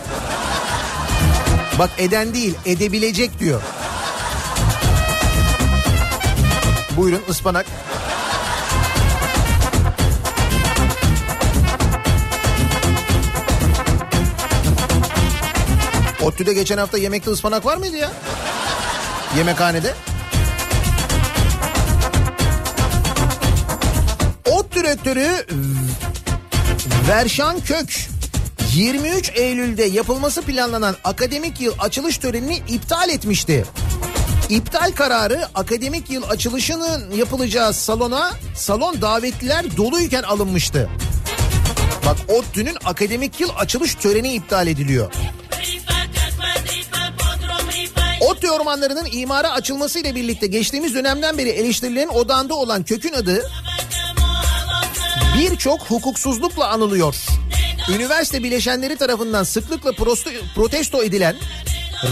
[1.79, 3.61] Bak eden değil edebilecek diyor.
[6.97, 7.65] Buyurun ıspanak.
[16.21, 18.11] ODTÜ'de geçen hafta yemekte ıspanak var mıydı ya?
[19.37, 19.93] Yemekhanede.
[24.87, 25.45] Direktörü
[27.07, 28.07] Verşan Kök
[28.75, 33.65] 23 Eylül'de yapılması planlanan akademik yıl açılış törenini iptal etmişti.
[34.49, 40.89] İptal kararı akademik yıl açılışının yapılacağı salona salon davetliler doluyken alınmıştı.
[42.05, 45.11] Bak ODTÜ'nün akademik yıl açılış töreni iptal ediliyor.
[48.21, 53.43] ODTÜ ormanlarının imara açılmasıyla birlikte geçtiğimiz dönemden beri eleştirilerin odağında olan kökün adı
[55.37, 57.15] birçok hukuksuzlukla anılıyor.
[57.95, 59.91] Üniversite bileşenleri tarafından sıklıkla
[60.55, 61.35] protesto edilen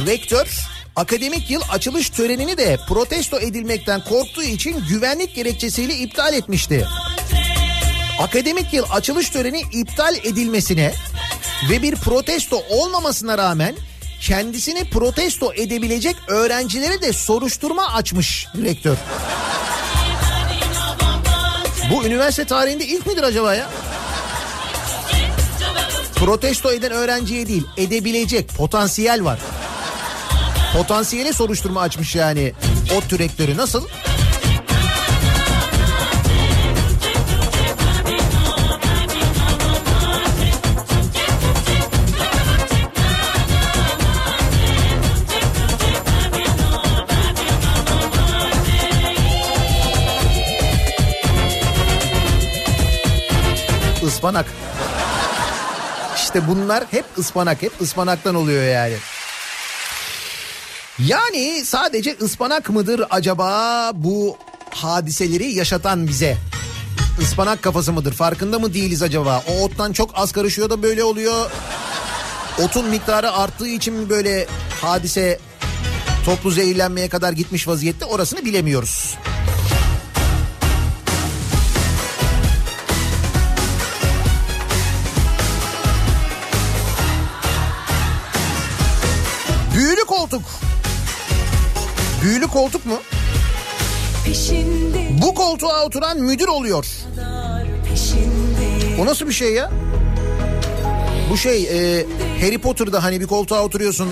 [0.07, 0.59] rektör
[0.95, 6.85] akademik yıl açılış törenini de protesto edilmekten korktuğu için güvenlik gerekçesiyle iptal etmişti.
[8.19, 10.93] Akademik yıl açılış töreni iptal edilmesine
[11.69, 13.75] ve bir protesto olmamasına rağmen
[14.21, 18.97] kendisini protesto edebilecek öğrencilere de soruşturma açmış rektör.
[21.91, 23.69] Bu üniversite tarihinde ilk midir acaba ya?
[26.15, 29.39] Protesto eden öğrenciye değil, edebilecek potansiyel var.
[30.73, 32.53] Potansiyeli soruşturma açmış yani
[32.97, 33.87] o direktörü nasıl?
[54.25, 54.45] Ispanak.
[56.15, 58.95] İşte bunlar hep ıspanak, hep ıspanaktan oluyor yani.
[60.99, 64.37] Yani sadece ıspanak mıdır acaba bu
[64.69, 66.37] hadiseleri yaşatan bize?
[67.21, 68.13] Ispanak kafası mıdır?
[68.13, 69.43] Farkında mı değiliz acaba?
[69.49, 71.51] O ottan çok az karışıyor da böyle oluyor.
[72.63, 74.47] Otun miktarı arttığı için mi böyle
[74.81, 75.39] hadise
[76.25, 79.15] toplu zehirlenmeye kadar gitmiş vaziyette orasını bilemiyoruz.
[90.35, 90.51] Koltuk.
[92.23, 93.01] Büyülü koltuk mu?
[95.21, 96.85] Bu koltuğa oturan müdür oluyor.
[98.99, 99.71] O nasıl bir şey ya?
[101.29, 102.05] Bu şey e,
[102.41, 104.09] Harry Potter'da hani bir koltuğa oturuyorsun.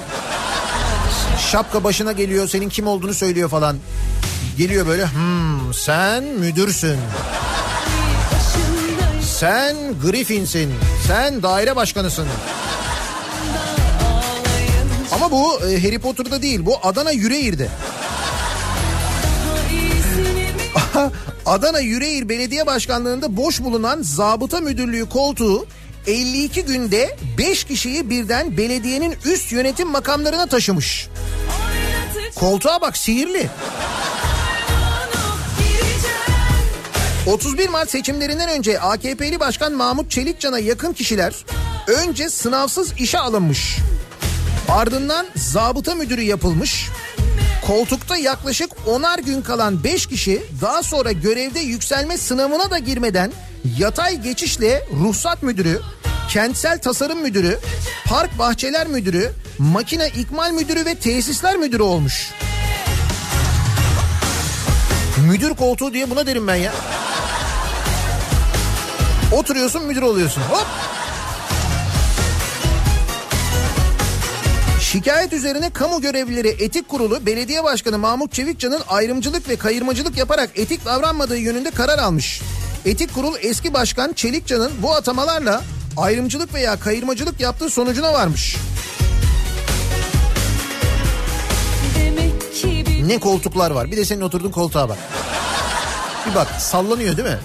[1.51, 3.77] Şapka başına geliyor senin kim olduğunu söylüyor falan.
[4.57, 6.97] Geliyor böyle hmm, sen müdürsün.
[9.39, 10.73] Sen Griffin'sin.
[11.07, 12.27] Sen daire başkanısın.
[15.15, 17.69] Ama bu e, Harry Potter'da değil bu Adana Yüreğir'de.
[21.45, 25.65] Adana Yüreğir Belediye Başkanlığı'nda boş bulunan zabıta müdürlüğü koltuğu
[26.07, 31.07] 52 günde 5 kişiyi birden belediyenin üst yönetim makamlarına taşımış.
[32.35, 33.49] Koltuğa bak sihirli.
[37.27, 41.45] 31 Mart seçimlerinden önce AKP'li Başkan Mahmut Çelikcan'a yakın kişiler
[41.87, 43.77] önce sınavsız işe alınmış.
[44.73, 46.89] Ardından zabıta müdürü yapılmış.
[47.67, 53.31] Koltukta yaklaşık 10'ar gün kalan 5 kişi daha sonra görevde yükselme sınavına da girmeden
[53.77, 55.81] yatay geçişle ruhsat müdürü,
[56.29, 57.59] kentsel tasarım müdürü,
[58.05, 62.31] park bahçeler müdürü, makine ikmal müdürü ve tesisler müdürü olmuş.
[65.29, 66.73] Müdür koltuğu diye buna derim ben ya.
[69.31, 70.41] Oturuyorsun müdür oluyorsun.
[70.41, 70.67] Hop.
[74.93, 80.85] Şikayet üzerine kamu görevlileri etik kurulu belediye başkanı Mahmut Çevikcan'ın ayrımcılık ve kayırmacılık yaparak etik
[80.85, 82.41] davranmadığı yönünde karar almış.
[82.85, 85.61] Etik kurul eski başkan Çelikcan'ın bu atamalarla
[85.97, 88.57] ayrımcılık veya kayırmacılık yaptığı sonucuna varmış.
[93.05, 94.97] Ne koltuklar var bir de senin oturduğun koltuğa bak.
[96.29, 97.39] Bir bak sallanıyor değil mi?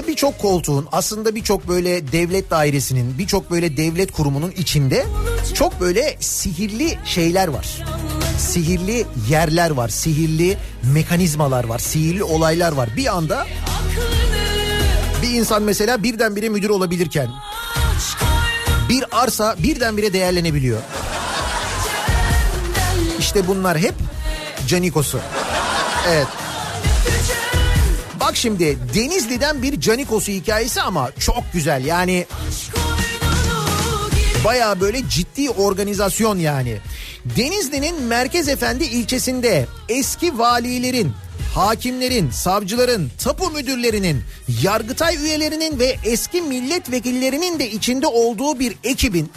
[0.00, 5.06] Aslında birçok koltuğun, aslında birçok böyle devlet dairesinin, birçok böyle devlet kurumunun içinde
[5.54, 7.66] çok böyle sihirli şeyler var.
[8.38, 10.56] Sihirli yerler var, sihirli
[10.94, 12.88] mekanizmalar var, sihirli olaylar var.
[12.96, 13.46] Bir anda
[15.22, 17.28] bir insan mesela birdenbire müdür olabilirken
[18.88, 20.80] bir arsa birdenbire değerlenebiliyor.
[23.18, 23.94] İşte bunlar hep
[24.66, 25.20] Canikos'u.
[26.08, 26.39] Evet.
[28.30, 31.84] Bak şimdi Denizli'den bir Canikos'u hikayesi ama çok güzel.
[31.84, 32.26] Yani
[34.44, 36.76] Baya böyle ciddi organizasyon yani.
[37.36, 41.12] Denizli'nin Merkez Efendi ilçesinde eski valilerin,
[41.54, 44.22] hakimlerin, savcıların, tapu müdürlerinin,
[44.62, 49.30] yargıtay üyelerinin ve eski milletvekillerinin de içinde olduğu bir ekibin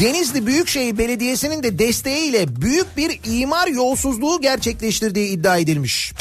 [0.00, 6.12] Denizli Büyükşehir Belediyesi'nin de desteğiyle büyük bir imar yolsuzluğu gerçekleştirdiği iddia edilmiş.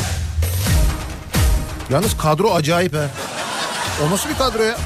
[1.91, 3.09] Yalnız kadro acayip ha.
[4.03, 4.77] O nasıl bir kadro ya?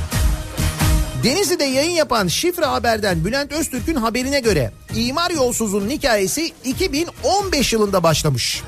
[1.23, 8.63] Denizli'de yayın yapan Şifre Haber'den Bülent Öztürk'ün haberine göre imar yolsuzluğunun hikayesi 2015 yılında başlamış.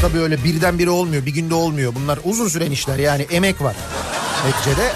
[0.00, 1.94] Tabii öyle birdenbire olmuyor, bir günde olmuyor.
[1.94, 3.76] Bunlar uzun süren işler yani emek var
[4.46, 4.92] neticede.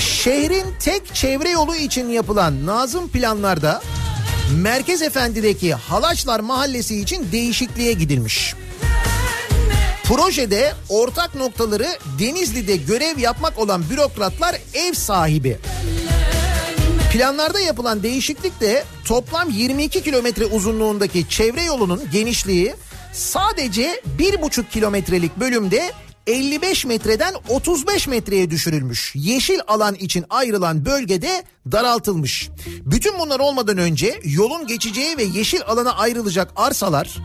[0.00, 3.82] Şehrin tek çevre yolu için yapılan nazım planlarda
[4.56, 8.54] Merkez Efendi'deki Halaçlar Mahallesi için değişikliğe gidilmiş.
[10.08, 11.86] Projede ortak noktaları
[12.18, 15.58] Denizli'de görev yapmak olan bürokratlar ev sahibi.
[17.12, 22.74] Planlarda yapılan değişiklikte toplam 22 kilometre uzunluğundaki çevre yolunun genişliği
[23.12, 25.92] sadece 1,5 kilometrelik bölümde
[26.26, 29.12] 55 metreden 35 metreye düşürülmüş.
[29.14, 32.48] Yeşil alan için ayrılan bölgede daraltılmış.
[32.80, 37.16] Bütün bunlar olmadan önce yolun geçeceği ve yeşil alana ayrılacak arsalar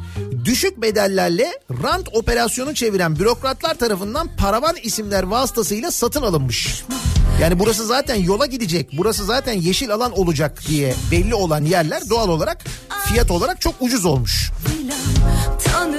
[0.46, 1.52] düşük bedellerle
[1.84, 6.84] rant operasyonu çeviren bürokratlar tarafından paravan isimler vasıtasıyla satın alınmış.
[7.42, 12.30] Yani burası zaten yola gidecek, burası zaten yeşil alan olacak diye belli olan yerler doğal
[12.30, 12.64] olarak
[13.08, 14.52] fiyat olarak çok ucuz olmuş.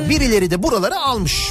[0.08, 1.50] Birileri de buraları almış.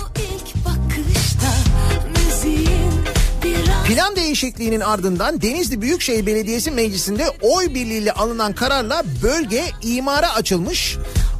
[3.91, 10.97] Plan değişikliğinin ardından Denizli Büyükşehir Belediyesi Meclisi'nde oy birliğiyle alınan kararla bölge imara açılmış.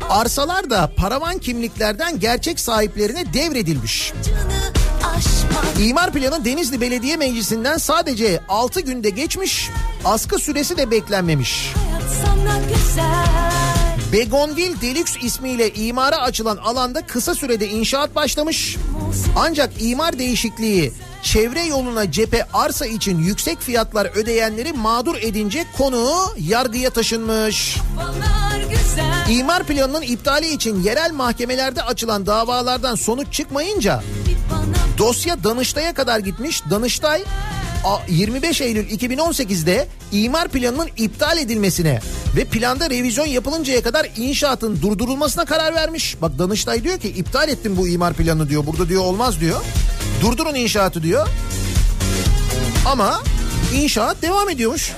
[0.09, 4.13] Arsalar da paravan kimliklerden gerçek sahiplerine devredilmiş.
[5.79, 9.69] İmar planı Denizli Belediye Meclisi'nden sadece 6 günde geçmiş.
[10.05, 11.73] Askı süresi de beklenmemiş.
[14.13, 18.77] Begonville Deluxe ismiyle imara açılan alanda kısa sürede inşaat başlamış.
[19.35, 20.93] Ancak imar değişikliği
[21.24, 27.78] çevre yoluna cephe arsa için yüksek fiyatlar ödeyenleri mağdur edince konu yargıya taşınmış.
[29.30, 34.03] İmar planının iptali için yerel mahkemelerde açılan davalardan sonuç çıkmayınca
[34.97, 36.61] dosya Danıştay'a kadar gitmiş.
[36.69, 37.24] Danıştay
[37.86, 41.99] a- 25 Eylül 2018'de imar planının iptal edilmesine
[42.36, 46.15] ve planda revizyon yapılıncaya kadar inşaatın durdurulmasına karar vermiş.
[46.22, 48.65] Bak Danıştay diyor ki iptal ettim bu imar planını diyor.
[48.65, 49.61] Burada diyor olmaz diyor.
[50.22, 51.28] Durdurun inşaatı diyor.
[52.86, 53.24] Ama
[53.74, 54.91] inşaat devam ediyormuş.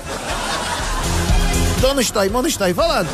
[1.82, 3.06] Danıştay manıştay falan.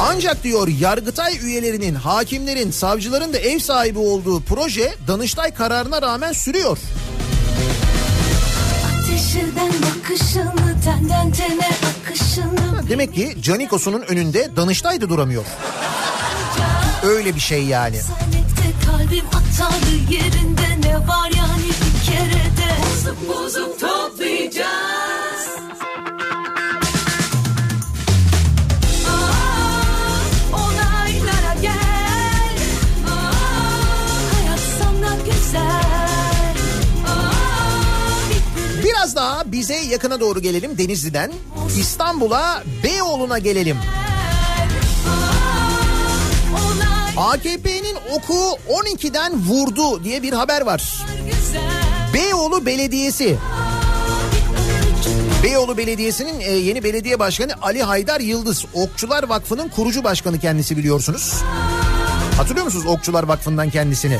[0.00, 6.78] Ancak diyor Yargıtay üyelerinin, hakimlerin, savcıların da ev sahibi olduğu proje Danıştay kararına rağmen sürüyor.
[8.86, 11.70] Ateş eden bakışını tenden tene
[12.02, 15.44] akışını Demek ki Canikos'unun önünde Danıştay da duramıyor.
[17.02, 17.96] Öyle bir şey yani.
[17.96, 18.47] Sanette
[19.08, 25.48] kalbim atarlı yerinde ne var yani bir kerede Bozup bozup toplayacağız
[29.08, 32.58] Aa, Olaylara gel
[33.08, 33.32] Aa,
[34.34, 36.54] Hayat sana güzel
[38.30, 41.32] bir Biraz daha bize yakına doğru gelelim Denizli'den.
[41.78, 43.76] İstanbul'a Beyoğlu'na gelelim.
[47.18, 50.94] AKP'nin oku 12'den vurdu diye bir haber var.
[52.14, 53.36] Beyoğlu Belediyesi.
[55.42, 58.64] Beyoğlu Belediyesi'nin e, yeni belediye başkanı Ali Haydar Yıldız.
[58.74, 61.34] Okçular Vakfı'nın kurucu başkanı kendisi biliyorsunuz.
[62.36, 64.18] Hatırlıyor musunuz Okçular Vakfı'ndan kendisini?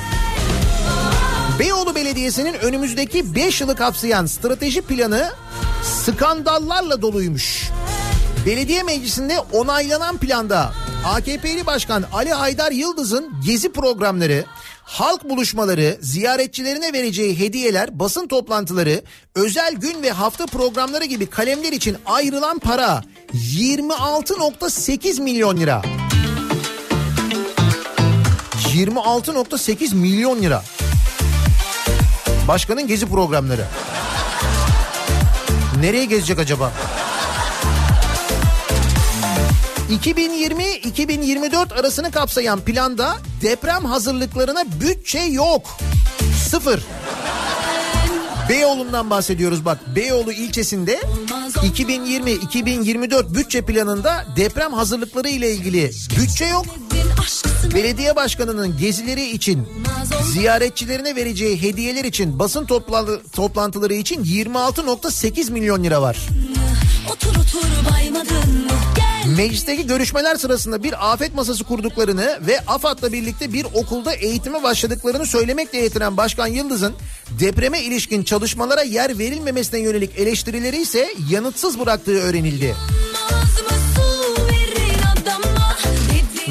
[1.59, 5.31] Beyoğlu Belediyesi'nin önümüzdeki 5 yılı kapsayan strateji planı
[5.83, 7.71] skandallarla doluymuş.
[8.47, 10.73] Belediye meclisinde onaylanan planda
[11.07, 14.45] AKP'li Başkan Ali Haydar Yıldız'ın gezi programları,
[14.83, 19.03] halk buluşmaları, ziyaretçilerine vereceği hediyeler, basın toplantıları,
[19.35, 23.03] özel gün ve hafta programları gibi kalemler için ayrılan para
[23.35, 25.83] 26.8 milyon lira.
[28.75, 30.63] 26.8 milyon lira.
[32.49, 33.65] Başkanın gezi programları.
[35.81, 36.73] Nereye gezecek acaba?
[39.91, 45.79] 2020-2024 arasını kapsayan planda deprem hazırlıklarına bütçe yok.
[46.49, 46.81] Sıfır.
[48.49, 49.97] Beyoğlu'ndan bahsediyoruz bak.
[49.97, 51.01] Beyoğlu ilçesinde
[51.55, 56.67] 2020-2024 bütçe planında deprem hazırlıkları ile ilgili bütçe yok.
[57.75, 59.69] Belediye başkanının gezileri için,
[60.33, 66.19] ziyaretçilerine vereceği hediyeler için, basın topla- toplantıları için 26.8 milyon lira var.
[67.13, 67.63] Otur otur
[67.93, 68.71] baymadın mı?
[69.39, 75.79] Meclisteki görüşmeler sırasında bir afet masası kurduklarını ve AFAD'la birlikte bir okulda eğitime başladıklarını söylemekle
[75.79, 76.95] yetiren Başkan Yıldız'ın
[77.41, 82.75] depreme ilişkin çalışmalara yer verilmemesine yönelik eleştirileri ise yanıtsız bıraktığı öğrenildi.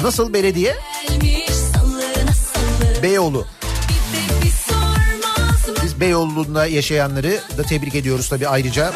[0.02, 0.76] Nasıl belediye?
[3.02, 3.46] Beyoğlu.
[5.82, 8.92] Biz Beyoğlu'nda yaşayanları da tebrik ediyoruz tabii ayrıca.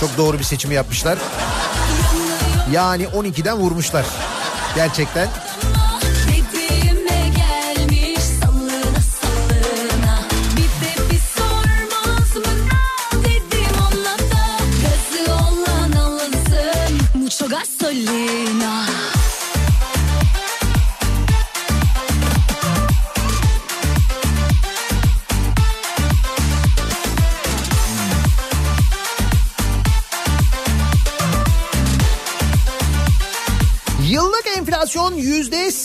[0.00, 1.18] Çok doğru bir seçimi yapmışlar.
[2.72, 4.06] Yani 12'den vurmuşlar.
[4.74, 5.28] Gerçekten.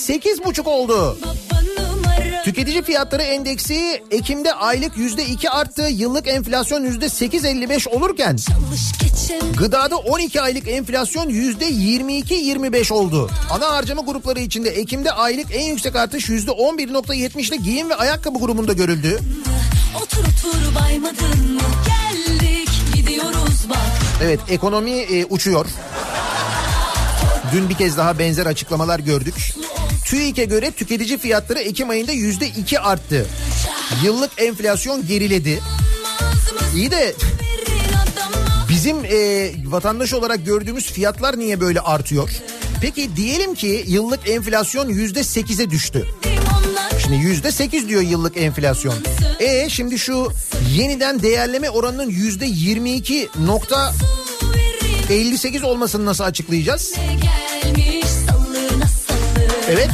[0.07, 1.17] 8,5 oldu.
[2.43, 5.81] Tüketici fiyatları endeksi Ekim'de aylık yüzde iki arttı.
[5.81, 8.37] Yıllık enflasyon yüzde 8.55 olurken
[9.57, 13.29] gıdada 12 aylık enflasyon yüzde 22-25 oldu.
[13.51, 18.73] Ana harcama grupları içinde Ekim'de aylık en yüksek artış yüzde 11.70'le giyim ve ayakkabı grubunda
[18.73, 19.19] görüldü.
[20.03, 21.61] Otur otur baymadın mı?
[21.87, 23.77] Geldik gidiyoruz bak.
[24.23, 25.65] Evet ekonomi e, uçuyor.
[27.53, 29.35] Dün bir kez daha benzer açıklamalar gördük.
[30.07, 33.27] TÜİK'e göre tüketici fiyatları Ekim ayında yüzde iki arttı.
[34.03, 35.59] Yıllık enflasyon geriledi.
[36.75, 37.15] İyi de
[38.69, 42.29] bizim e, vatandaş olarak gördüğümüz fiyatlar niye böyle artıyor?
[42.81, 46.07] Peki diyelim ki yıllık enflasyon yüzde sekize düştü.
[47.03, 48.95] Şimdi yüzde sekiz diyor yıllık enflasyon.
[49.39, 50.31] E şimdi şu
[50.75, 53.93] yeniden değerleme oranının yüzde yirmi iki nokta
[55.09, 56.93] verin 58 olmasını nasıl açıklayacağız?
[56.93, 57.56] sallı
[59.69, 59.89] Evet.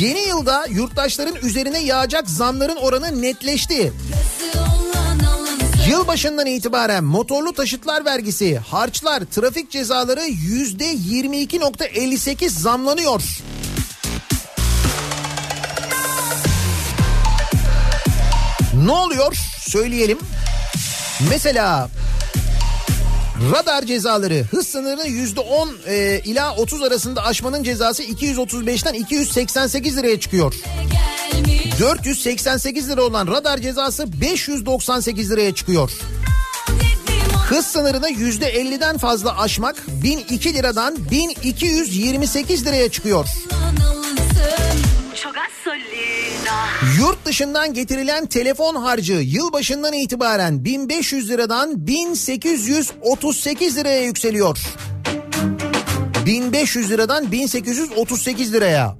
[0.00, 3.92] Yeni yılda yurttaşların üzerine yağacak zamların oranı netleşti.
[5.88, 13.22] Yılbaşından itibaren motorlu taşıtlar vergisi, harçlar, trafik cezaları yüzde 22.58 zamlanıyor.
[18.84, 19.36] Ne oluyor?
[19.60, 20.18] Söyleyelim.
[21.30, 21.88] Mesela
[23.52, 30.20] radar cezaları hız sınırını yüzde 10 e, ila 30 arasında aşmanın cezası 235'ten 288 liraya
[30.20, 30.54] çıkıyor.
[31.34, 35.90] gelmiş 488 lira olan radar cezası 598 liraya çıkıyor.
[37.48, 43.28] Hız sınırını %50'den fazla aşmak 1002 liradan 1228 liraya çıkıyor.
[46.98, 54.58] Yurt dışından getirilen telefon harcı yılbaşından itibaren 1500 liradan 1838 liraya yükseliyor.
[56.26, 58.96] 1500 liradan 1838 liraya.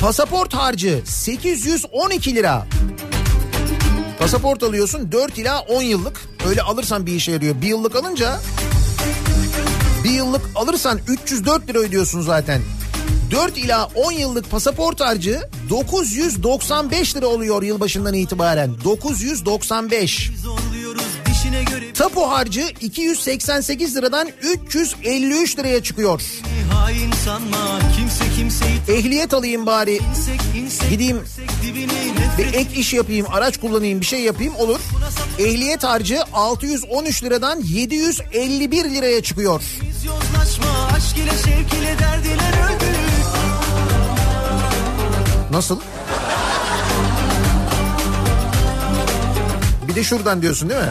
[0.00, 2.66] Pasaport harcı 812 lira.
[4.18, 6.20] Pasaport alıyorsun 4 ila 10 yıllık.
[6.48, 7.60] Öyle alırsan bir işe yarıyor.
[7.62, 8.40] Bir yıllık alınca
[10.04, 12.60] bir yıllık alırsan 304 lira ödüyorsun zaten.
[13.30, 18.70] 4 ila 10 yıllık pasaport harcı 995 lira oluyor yılbaşından itibaren.
[18.84, 20.30] 995.
[21.94, 26.20] Tapu harcı 288 liradan 353 liraya çıkıyor.
[27.24, 29.98] Sanma kimse kimseyi Ehliyet alayım bari.
[30.10, 31.24] insek insek Gideyim
[32.38, 34.80] bir ek iş yapayım, araç kullanayım, bir şey yapayım olur.
[35.38, 39.62] Ehliyet harcı 613 liradan 751 liraya çıkıyor.
[40.06, 43.03] Yozlaşma aşk ile şevk ile derdiler öldürür
[45.54, 45.80] Nasıl?
[49.88, 50.90] Bir de şuradan diyorsun değil mi?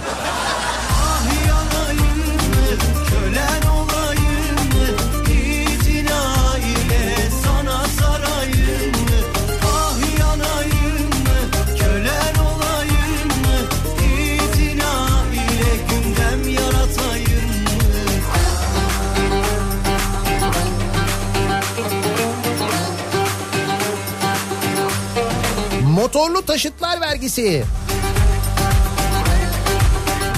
[26.13, 27.63] Motorlu taşıtlar vergisi.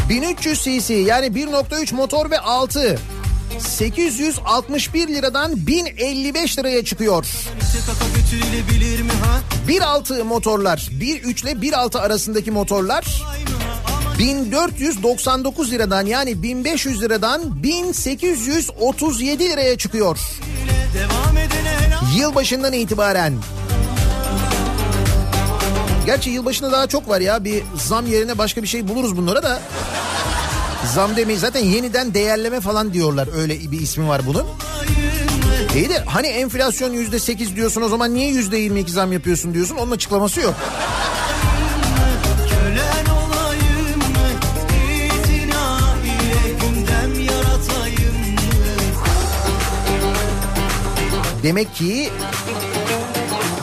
[0.09, 2.99] 1300 cc yani 1.3 motor ve 6
[3.59, 7.25] 861 liradan 1055 liraya çıkıyor.
[7.25, 13.23] İşte kaka götürülebilir mi ha 1.6 motorlar 1.3 ile 1.6 arasındaki motorlar
[14.19, 20.19] 1499 liradan yani 1500 liradan 1837 liraya çıkıyor.
[22.17, 23.33] Yılbaşından itibaren.
[26.05, 29.61] Gerçi yılbaşında daha çok var ya bir zam yerine başka bir şey buluruz bunlara da.
[30.93, 34.45] Zam demeyi zaten yeniden değerleme falan diyorlar öyle bir ismi var bunun.
[35.75, 39.53] İyi de hani enflasyon yüzde sekiz diyorsun o zaman niye yüzde yirmi iki zam yapıyorsun
[39.53, 40.55] diyorsun onun açıklaması yok.
[51.43, 52.09] Demek ki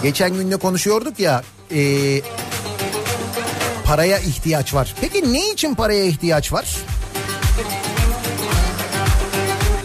[0.03, 1.43] geçen günde konuşuyorduk ya
[1.75, 2.21] e,
[3.85, 4.95] paraya ihtiyaç var.
[5.01, 6.77] Peki ne için paraya ihtiyaç var?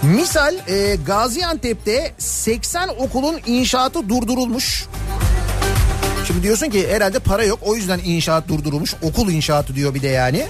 [0.03, 4.85] Misal e, Gaziantep'te 80 okulun inşaatı durdurulmuş.
[6.27, 8.95] Şimdi diyorsun ki herhalde para yok o yüzden inşaat durdurulmuş.
[9.01, 10.45] Okul inşaatı diyor bir de yani.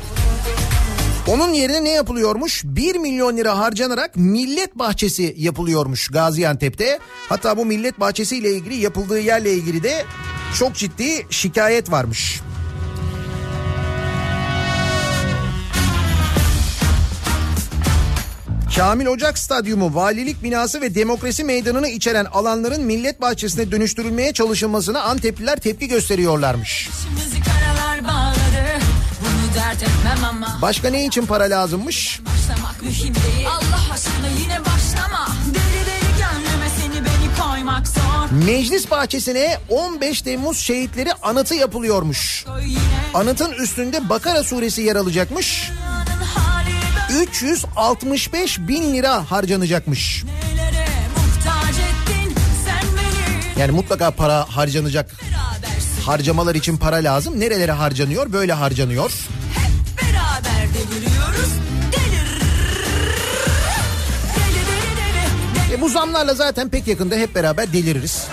[1.27, 2.63] Onun yerine ne yapılıyormuş?
[2.65, 6.99] 1 milyon lira harcanarak millet bahçesi yapılıyormuş Gaziantep'te.
[7.29, 10.05] Hatta bu millet bahçesi ile ilgili yapıldığı yerle ilgili de
[10.55, 12.41] çok ciddi şikayet varmış.
[18.75, 25.57] Kamil Ocak Stadyumu, Valilik Binası ve Demokrasi Meydanı'nı içeren alanların millet bahçesine dönüştürülmeye çalışılmasına Antepliler
[25.59, 26.89] tepki gösteriyorlarmış.
[28.03, 28.79] Bağladı.
[30.61, 32.21] Başka ne için para lazımmış?
[33.47, 34.86] Allah aşkına yine başlama.
[38.31, 42.45] Meclis bahçesine 15 Temmuz şehitleri anıtı yapılıyormuş.
[43.13, 45.71] Anıtın üstünde Bakara suresi yer alacakmış.
[45.71, 50.23] dünyanın hali 365 bin lira harcanacakmış.
[53.59, 55.11] Yani mutlaka para harcanacak.
[56.05, 57.39] Harcamalar için para lazım.
[57.39, 58.33] Nerelere harcanıyor?
[58.33, 59.11] Böyle harcanıyor.
[65.77, 68.23] E bu zamlarla zaten pek yakında hep beraber deliririz.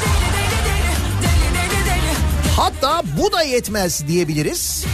[0.00, 0.92] deli deli deli.
[1.22, 2.10] Deli deli deli.
[2.56, 4.84] Hatta bu da yetmez diyebiliriz.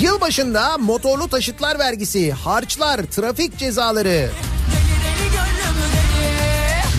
[0.00, 4.30] Yılbaşında motorlu taşıtlar vergisi, harçlar, trafik cezaları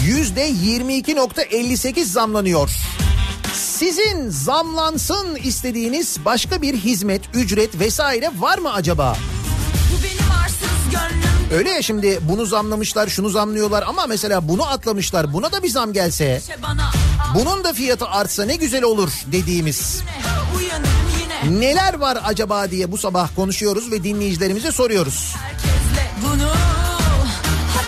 [0.06, 2.70] yüzde 22.58 zamlanıyor.
[3.54, 9.18] Sizin zamlansın istediğiniz başka bir hizmet, ücret vesaire var mı acaba?
[9.92, 11.25] Bu benim arsız gönlüm.
[11.52, 15.34] Öyle ya şimdi bunu zamlamışlar, şunu zamlıyorlar ama mesela bunu atlamışlar.
[15.34, 16.42] Buna da bir zam gelse,
[17.36, 20.02] bunun da fiyatı artsa ne güzel olur dediğimiz
[21.50, 25.36] neler var acaba diye bu sabah konuşuyoruz ve dinleyicilerimize soruyoruz.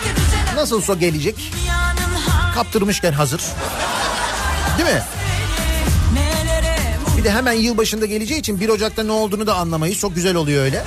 [0.04, 0.54] Edecek.
[0.54, 1.52] Nasılsa gelecek,
[2.54, 3.40] kaptırmışken hazır.
[4.78, 5.02] Değil mi?
[7.18, 9.98] Bir de hemen yılbaşında geleceği için 1 Ocak'ta ne olduğunu da anlamayız.
[9.98, 10.84] Çok güzel oluyor öyle.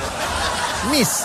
[0.91, 1.21] Mis.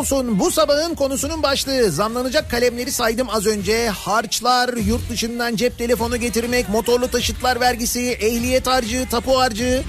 [0.00, 1.90] Olsun bu sabahın konusunun başlığı.
[1.90, 3.88] Zamlanacak kalemleri saydım az önce.
[3.88, 9.82] Harçlar, yurt dışından cep telefonu getirmek, motorlu taşıtlar vergisi, ehliyet harcı, tapu harcı,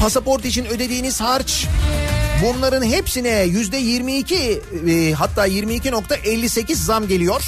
[0.00, 1.66] pasaport için ödediğiniz harç.
[2.44, 7.42] Bunların hepsine yüzde 22 e, hatta 22.58 zam geliyor.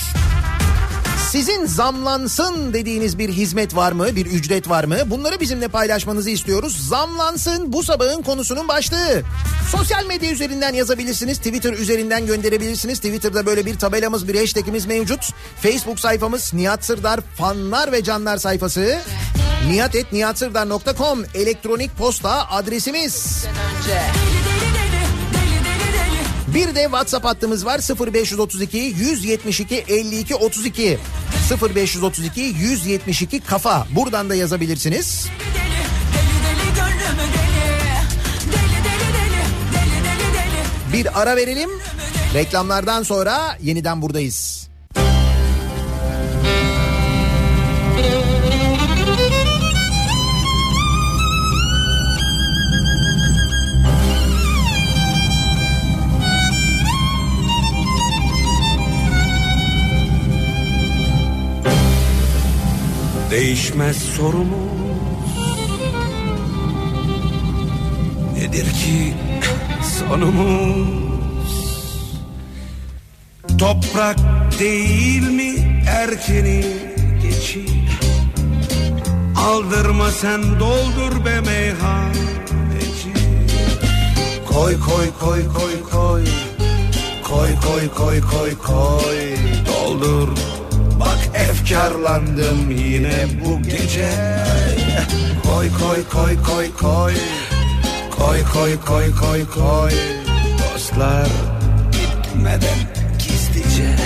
[1.31, 4.16] Sizin zamlansın dediğiniz bir hizmet var mı?
[4.16, 4.97] Bir ücret var mı?
[5.07, 6.89] Bunları bizimle paylaşmanızı istiyoruz.
[6.89, 9.22] Zamlansın bu sabahın konusunun başlığı.
[9.70, 11.39] Sosyal medya üzerinden yazabilirsiniz.
[11.39, 12.99] Twitter üzerinden gönderebilirsiniz.
[12.99, 15.20] Twitter'da böyle bir tabelamız, bir hashtagimiz mevcut.
[15.62, 18.99] Facebook sayfamız Nihat Sırdar fanlar ve canlar sayfası.
[19.68, 23.45] nihatetnihatsırdar.com elektronik posta adresimiz.
[23.89, 24.36] Deli
[26.57, 27.81] Bir de WhatsApp hattımız var
[28.13, 30.99] 0532 172 52 32
[31.51, 35.29] 0532 172 kafa buradan da yazabilirsiniz.
[40.93, 41.71] Bir ara verelim.
[42.35, 44.66] Reklamlardan sonra yeniden buradayız.
[63.37, 64.49] Değişmez sorumuz.
[68.34, 69.14] Nedir ki
[69.99, 70.89] sonumuz?
[73.59, 74.16] Toprak
[74.59, 76.64] değil mi erkeni
[77.22, 77.66] geçi
[79.37, 83.12] Aldırma sen doldur be meyhaneci.
[84.49, 86.24] Koy koy koy koy koy.
[87.22, 89.37] Koy koy koy koy koy.
[89.66, 90.56] Doldur
[91.01, 94.11] Bak efkarlandım yine bu gece
[95.42, 97.14] Koy koy koy koy koy
[98.18, 99.90] Koy koy koy koy koy
[100.59, 101.28] Dostlar
[101.92, 102.78] gitmeden
[103.18, 103.97] gizlice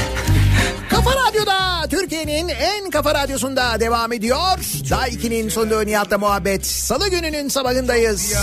[0.91, 4.59] Kafa Radyo'da Türkiye'nin en kafa radyosunda devam ediyor.
[4.91, 6.67] Daha 2'nin sonunda Nihat'la muhabbet.
[6.67, 8.35] Salı gününün sabahındayız.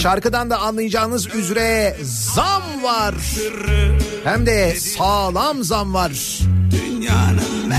[0.00, 3.14] Şarkıdan da anlayacağınız üzere zam var.
[4.24, 6.12] Hem de sağlam zam var.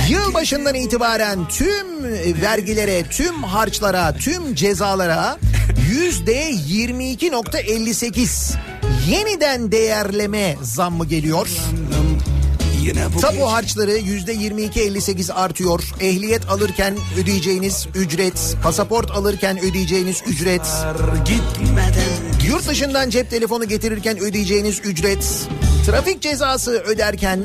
[0.09, 2.03] Yılbaşından itibaren tüm
[2.41, 5.37] vergilere, tüm harçlara, tüm cezalara
[5.91, 8.53] yüzde 22.58
[9.07, 11.47] yeniden değerleme zammı geliyor.
[13.21, 15.83] Tapu harçları yüzde 22.58 artıyor.
[15.99, 20.61] Ehliyet alırken ödeyeceğiniz ücret, pasaport alırken ödeyeceğiniz ücret,
[22.47, 25.47] yurt dışından cep telefonu getirirken ödeyeceğiniz ücret,
[25.85, 27.39] trafik cezası öderken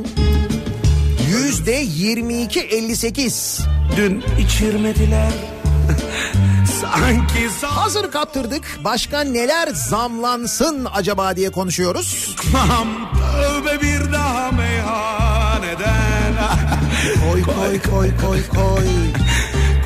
[1.31, 3.61] yüzde 22.58.
[3.97, 5.33] Dün içirmediler
[6.81, 8.79] Sanki Hazır kaptırdık.
[8.85, 12.37] Başka neler zamlansın acaba diye konuşuyoruz.
[13.33, 16.35] Tövbe bir daha meyhaneden
[17.31, 18.87] Koy koy koy koy koy.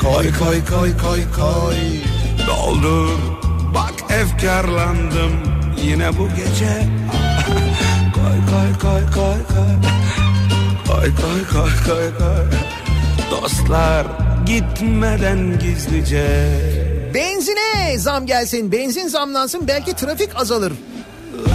[0.00, 1.76] Koy koy koy koy koy.
[2.46, 3.18] Doldur
[3.74, 5.32] Bak efkarlandım
[5.82, 6.74] Yine bu gece
[8.14, 10.23] Koy koy koy koy koy
[10.86, 12.46] Koy koy koy koy koy
[13.30, 14.06] Dostlar
[14.46, 16.26] gitmeden gizlice
[17.14, 20.72] Benzine zam gelsin, benzin zamlansın belki trafik azalır.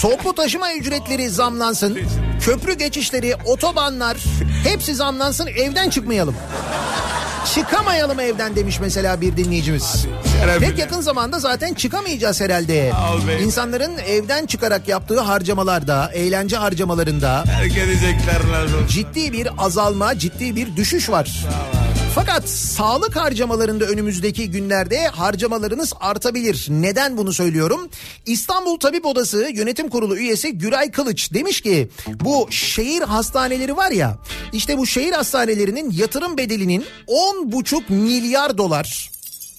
[0.00, 1.98] Toplu taşıma ücretleri zamlansın.
[2.40, 4.16] Köprü geçişleri, otobanlar
[4.64, 6.36] hepsi zamlansın evden çıkmayalım.
[7.54, 10.06] Çıkamayalım evden demiş mesela bir dinleyicimiz.
[10.40, 10.68] şerefine.
[10.68, 12.92] Pek yakın zamanda zaten çıkamayacağız herhalde.
[13.42, 17.44] İnsanların evden çıkarak yaptığı harcamalarda, eğlence harcamalarında
[18.88, 21.46] ciddi bir azalma, ciddi bir düşüş var.
[22.14, 26.66] Fakat sağlık harcamalarında önümüzdeki günlerde harcamalarınız artabilir.
[26.70, 27.88] Neden bunu söylüyorum?
[28.26, 31.88] İstanbul Tabip Odası Yönetim Kurulu üyesi Güray Kılıç demiş ki
[32.20, 34.18] bu şehir hastaneleri var ya
[34.52, 39.10] işte bu şehir hastanelerinin yatırım bedelinin 10,5 milyar dolar.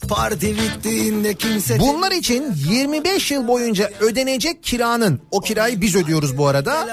[0.07, 6.47] Parti bittiğinde kimse Bunlar için 25 yıl boyunca ödenecek kiranın o kirayı biz ödüyoruz bu
[6.47, 6.87] arada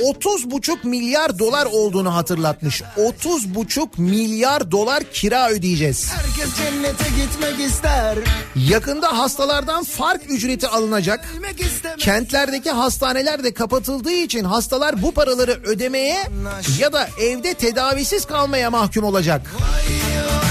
[0.00, 2.82] 30,5 milyar dolar olduğunu hatırlatmış.
[2.96, 6.10] 30,5 milyar dolar kira ödeyeceğiz.
[6.12, 8.18] herkes cennete gitmek ister.
[8.68, 11.28] Yakında hastalardan fark ücreti alınacak.
[11.98, 16.18] Kentlerdeki hastaneler de kapatıldığı için hastalar bu paraları ödemeye
[16.78, 19.42] ya da evde tedavisiz kalmaya mahkum olacak.
[19.60, 20.45] Vay vay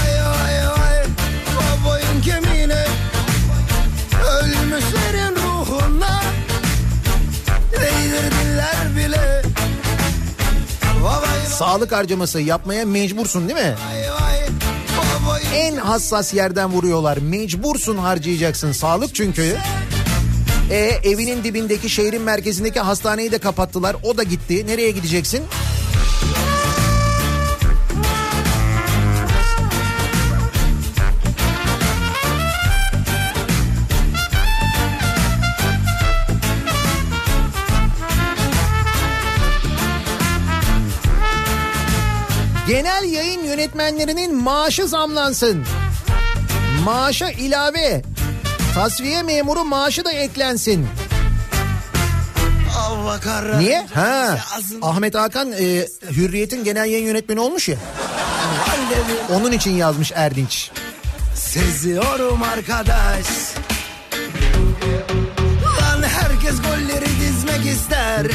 [11.58, 13.74] Sağlık harcaması yapmaya mecbursun değil mi?
[15.54, 17.16] En hassas yerden vuruyorlar.
[17.16, 18.72] Mecbursun harcayacaksın.
[18.72, 19.56] Sağlık çünkü.
[20.70, 23.96] E evinin dibindeki şehrin merkezindeki hastaneyi de kapattılar.
[24.02, 24.66] O da gitti.
[24.66, 25.42] Nereye gideceksin?
[42.66, 45.64] Genel yayın yönetmenlerinin maaşı zamlansın.
[46.84, 48.02] Maaşa ilave.
[48.74, 50.86] Tasfiye memuru maaşı da eklensin.
[53.58, 53.86] Niye?
[53.94, 54.38] Ha.
[54.82, 55.86] Ahmet Hakan e,
[56.16, 57.76] Hürriyet'in genel yayın yönetmeni olmuş ya.
[59.30, 60.70] Onun için yazmış Erdinç.
[61.34, 63.26] Seziyorum arkadaş.
[65.80, 67.04] Lan herkes golleri
[67.56, 68.26] dizmek ister.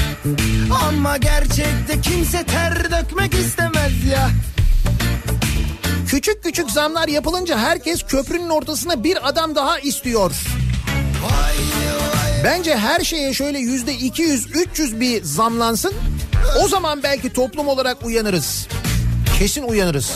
[0.88, 4.30] Ama gerçekte kimse ter dökmek istemez ya.
[6.08, 10.32] Küçük küçük zamlar yapılınca herkes köprünün ortasına bir adam daha istiyor.
[12.44, 15.94] Bence her şeye şöyle yüzde 200 300 bir zamlansın.
[16.64, 18.68] O zaman belki toplum olarak uyanırız.
[19.40, 20.12] Kesin uyanırız.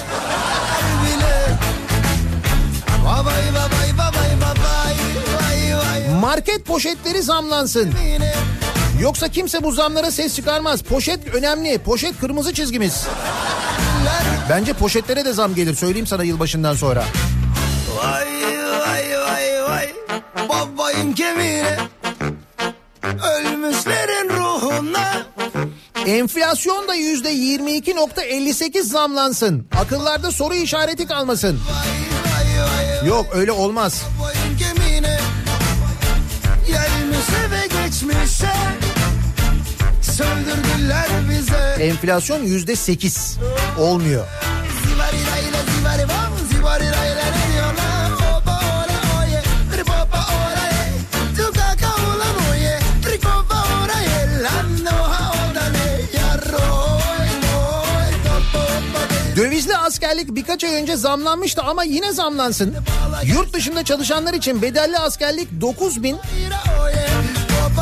[6.21, 7.93] Market poşetleri zamlansın.
[9.01, 10.81] Yoksa kimse bu zamlara ses çıkarmaz.
[10.81, 11.77] Poşet önemli.
[11.77, 13.07] Poşet kırmızı çizgimiz.
[14.49, 15.75] Bence poşetlere de zam gelir.
[15.75, 17.03] Söyleyeyim sana yılbaşından sonra.
[17.97, 18.25] Vay
[18.79, 19.93] vay vay vay.
[20.49, 21.77] Babayın kemiğine.
[23.03, 25.25] Ölmüşlerin ruhuna.
[26.05, 29.67] Enflasyon da yüzde 22.58 zamlansın.
[29.77, 31.59] Akıllarda soru işareti kalmasın.
[31.69, 31.87] Vay
[32.25, 32.67] vay
[33.01, 33.07] vay.
[33.09, 34.03] Yok öyle olmaz.
[36.67, 38.84] Gelmişe ve geçmişe.
[41.79, 43.37] Enflasyon yüzde 8.
[43.77, 44.25] Olmuyor.
[59.35, 62.75] Dövizli askerlik birkaç ay önce zamlanmıştı ama yine zamlansın.
[63.23, 66.17] Yurt dışında çalışanlar için bedelli askerlik 9 bin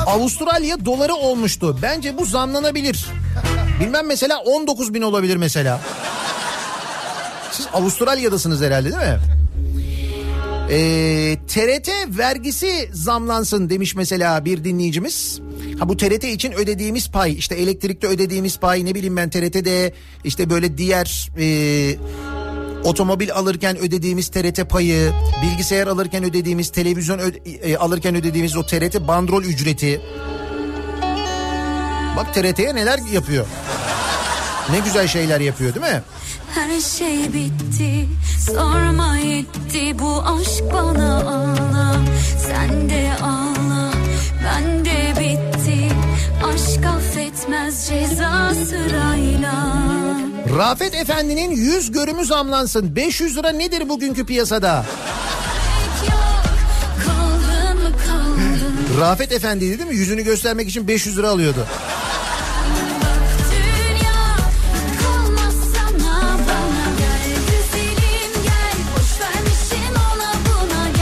[0.06, 1.78] Avustralya doları olmuştu.
[1.82, 3.06] Bence bu zamlanabilir.
[3.80, 5.82] Bilmem mesela 19 bin olabilir mesela.
[7.52, 9.20] Siz Avustralya'dasınız herhalde değil mi?
[10.70, 15.42] Ee, TRT vergisi zamlansın demiş mesela bir dinleyicimiz.
[15.80, 20.50] Ha bu TRT için ödediğimiz pay işte elektrikte ödediğimiz pay ne bileyim ben TRT'de işte
[20.50, 21.46] böyle diğer e,
[22.84, 25.12] otomobil alırken ödediğimiz TRT payı,
[25.44, 27.32] bilgisayar alırken ödediğimiz, televizyon ö-
[27.64, 30.02] e, alırken ödediğimiz o TRT bandrol ücreti.
[32.18, 33.46] Bak TRT'ye neler yapıyor.
[34.72, 36.02] Ne güzel şeyler yapıyor değil mi?
[36.56, 38.08] Her şey bitti
[38.52, 41.96] sorma yetti bu aşk bana ağla
[42.48, 43.92] Sen de ağla
[44.46, 45.53] ben de bitti
[46.44, 49.54] Aşk affetmez ceza sırayla
[50.58, 52.96] Rafet Efendi'nin yüz görümü zamlansın.
[52.96, 54.86] 500 lira nedir bugünkü piyasada?
[59.00, 59.96] Rafet Efendi değil mi?
[59.96, 61.68] Yüzünü göstermek için 500 lira alıyordu.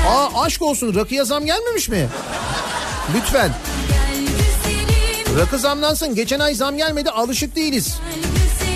[0.08, 2.08] Aa aşk olsun rakıya zam gelmemiş mi?
[3.16, 3.52] Lütfen.
[5.38, 6.16] Rakı zamlansın.
[6.16, 8.00] Geçen ay zam gelmedi alışık değiliz.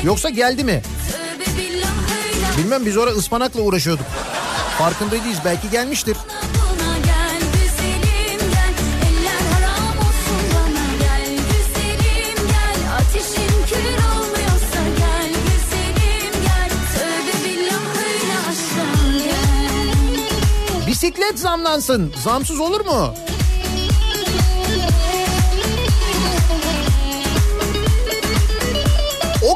[0.04, 0.82] Yoksa geldi mi?
[2.58, 4.06] Bilmem biz orada ıspanakla uğraşıyorduk.
[4.78, 6.18] Farkındayız belki gelmiştir.
[6.54, 8.74] buna gel güzelim gel
[9.08, 9.46] Eller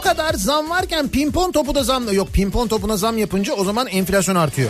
[0.10, 4.36] kadar zam varken pimpon topu da zam yok pimpon topuna zam yapınca o zaman enflasyon
[4.36, 4.70] artıyor.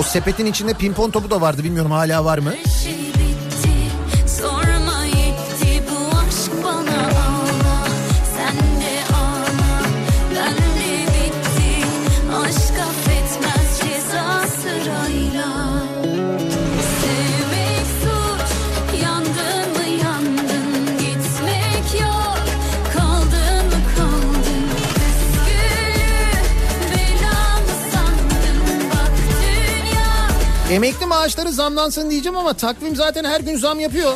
[0.00, 2.52] O sepetin içinde pimpon topu da vardı bilmiyorum hala var mı?
[2.84, 3.01] Şey
[30.72, 34.12] Emekli maaşları zamlansın diyeceğim ama takvim zaten her gün zam yapıyor.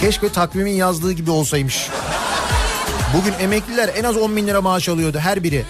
[0.00, 1.88] Keşke takvimin yazdığı gibi olsaymış.
[3.16, 5.64] Bugün emekliler en az 10 bin lira maaş alıyordu her biri.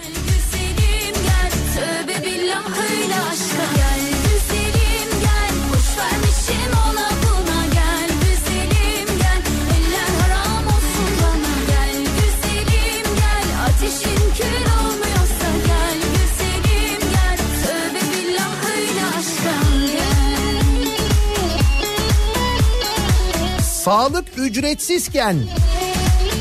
[23.83, 25.37] Sağlık ücretsizken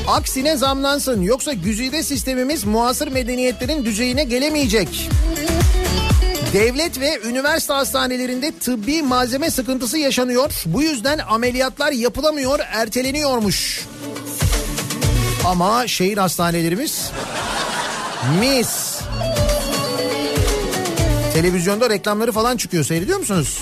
[0.09, 5.11] aksine zamlansın yoksa güzide sistemimiz muasır medeniyetlerin düzeyine gelemeyecek.
[6.53, 10.63] Devlet ve üniversite hastanelerinde tıbbi malzeme sıkıntısı yaşanıyor.
[10.67, 13.87] Bu yüzden ameliyatlar yapılamıyor, erteleniyormuş.
[15.45, 17.11] Ama şehir hastanelerimiz
[18.41, 19.01] mis.
[21.35, 23.59] Televizyonda reklamları falan çıkıyor seyrediyor musunuz?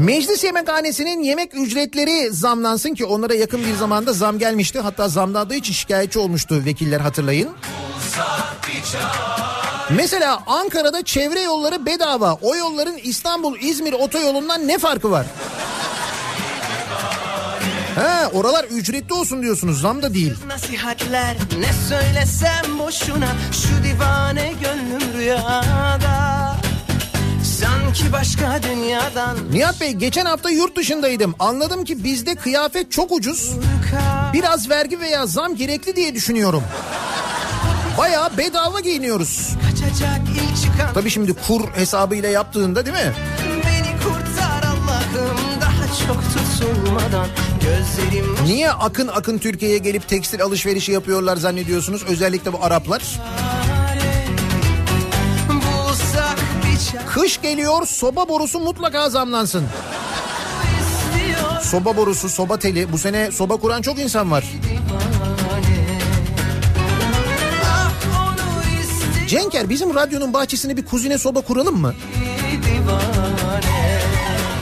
[0.00, 4.80] Meclis yemekhanesinin yemek ücretleri zamlansın ki onlara yakın bir zamanda zam gelmişti.
[4.80, 7.48] Hatta zamlandığı için şikayetçi olmuştu vekiller hatırlayın.
[9.90, 12.34] Mesela Ankara'da çevre yolları bedava.
[12.42, 15.26] O yolların İstanbul-İzmir otoyolundan ne farkı var?
[17.94, 20.34] He, oralar ücretli olsun diyorsunuz zam da değil.
[20.46, 25.64] Nasihatler ne söylesem boşuna Şu divane gönlüm rüyada
[28.12, 31.34] Başka dünyadan Nihat Bey geçen hafta yurt dışındaydım.
[31.38, 33.50] Anladım ki bizde kıyafet çok ucuz.
[34.32, 36.62] Biraz vergi veya zam gerekli diye düşünüyorum.
[37.98, 39.50] Bayağı bedava giyiniyoruz.
[39.70, 43.12] Kaçacak ilk çıkan Tabii şimdi kur hesabıyla yaptığında değil mi?
[43.66, 47.26] Beni kurtar Allah'ım daha çok tutulmadan
[47.62, 52.02] Gözlerim Niye akın akın Türkiye'ye gelip tekstil alışverişi yapıyorlar zannediyorsunuz?
[52.08, 53.02] Özellikle bu Araplar.
[57.14, 59.66] Kış geliyor soba borusu mutlaka zamlansın.
[61.62, 62.92] Soba borusu, soba teli.
[62.92, 64.44] Bu sene soba kuran çok insan var.
[69.28, 71.94] Cenker bizim radyonun bahçesine bir kuzine soba kuralım mı?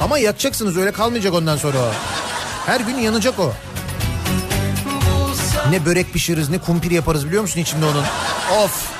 [0.03, 1.90] Ama yakacaksınız öyle kalmayacak ondan sonra o.
[2.66, 3.53] Her gün yanacak o.
[5.70, 8.05] Ne börek pişiririz ne kumpir yaparız biliyor musun içinde onun?
[8.64, 8.97] Of.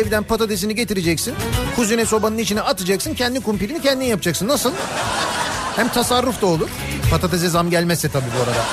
[0.00, 1.34] Evden patatesini getireceksin.
[1.76, 3.14] Kuzine sobanın içine atacaksın.
[3.14, 4.48] Kendi kumpirini kendin yapacaksın.
[4.48, 4.72] Nasıl?
[5.76, 6.68] Hem tasarruf da olur.
[7.10, 8.64] Patatese zam gelmezse tabii bu arada.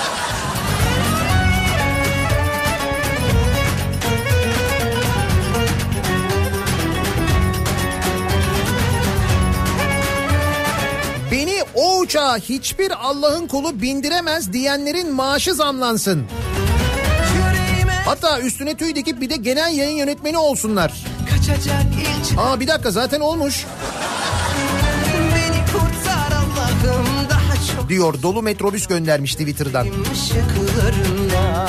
[11.32, 16.26] Beni o uçağa hiçbir Allah'ın kulu bindiremez diyenlerin maaşı zamlansın.
[18.06, 21.17] Hatta üstüne tüy dikip bir de genel yayın yönetmeni olsunlar.
[21.30, 21.86] Kaçacak
[22.32, 23.66] ilk Aa bir dakika zaten olmuş.
[25.36, 29.88] Beni kurtar Allah'ım daha çok diyor dolu metrobüs göndermiş Twitter'dan.
[30.14, 31.68] ışıklarında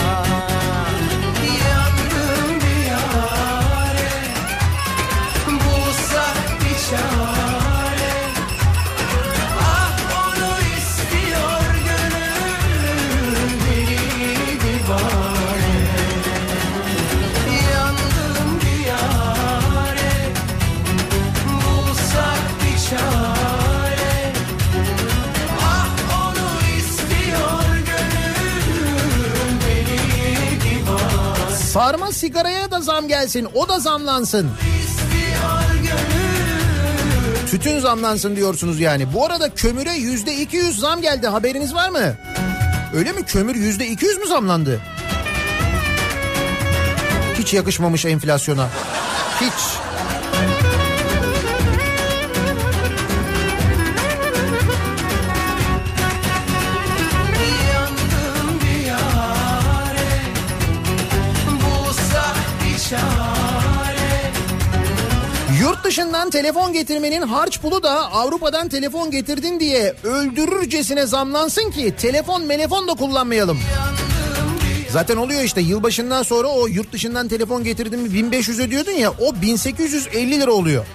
[31.79, 34.51] Sarma sigaraya da zam gelsin o da zamlansın.
[37.51, 39.15] Tütün zamlansın diyorsunuz yani.
[39.15, 42.15] Bu arada kömüre yüzde 200 zam geldi haberiniz var mı?
[42.95, 44.81] Öyle mi kömür yüzde 200 mü zamlandı?
[47.39, 48.69] Hiç yakışmamış enflasyona.
[49.41, 49.78] Hiç.
[65.69, 72.43] Yurt dışından telefon getirmenin harç pulu da Avrupa'dan telefon getirdin diye öldürürcesine zamlansın ki telefon
[72.43, 73.59] melefon da kullanmayalım.
[74.91, 79.43] Zaten oluyor işte yılbaşından sonra o yurt dışından telefon getirdim mi 1500 ödüyordun ya o
[79.43, 80.87] 1850 lira oluyor.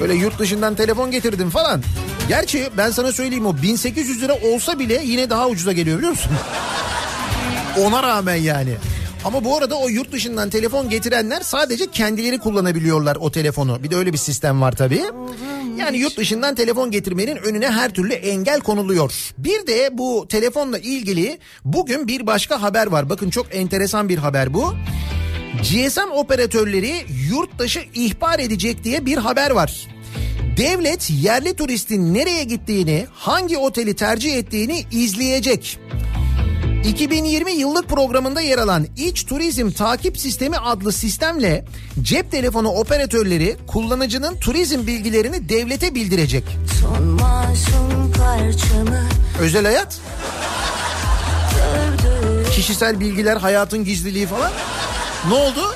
[0.00, 1.82] Böyle yurt dışından telefon getirdim falan.
[2.28, 6.32] Gerçi ben sana söyleyeyim o 1800 lira olsa bile yine daha ucuza geliyor biliyor musun?
[7.78, 8.74] Ona rağmen yani.
[9.24, 13.82] Ama bu arada o yurt dışından telefon getirenler sadece kendileri kullanabiliyorlar o telefonu.
[13.82, 15.02] Bir de öyle bir sistem var tabii.
[15.78, 19.32] Yani yurt dışından telefon getirmenin önüne her türlü engel konuluyor.
[19.38, 23.10] Bir de bu telefonla ilgili bugün bir başka haber var.
[23.10, 24.74] Bakın çok enteresan bir haber bu.
[25.62, 26.94] GSM operatörleri
[27.30, 29.86] yurt dışı ihbar edecek diye bir haber var.
[30.56, 35.78] Devlet yerli turistin nereye gittiğini, hangi oteli tercih ettiğini izleyecek.
[36.84, 41.64] 2020 yıllık programında yer alan İç Turizm Takip Sistemi adlı sistemle
[42.02, 46.44] cep telefonu operatörleri kullanıcının turizm bilgilerini devlete bildirecek.
[49.40, 50.00] Özel hayat,
[52.54, 54.50] kişisel bilgiler, hayatın gizliliği falan.
[55.28, 55.74] Ne oldu?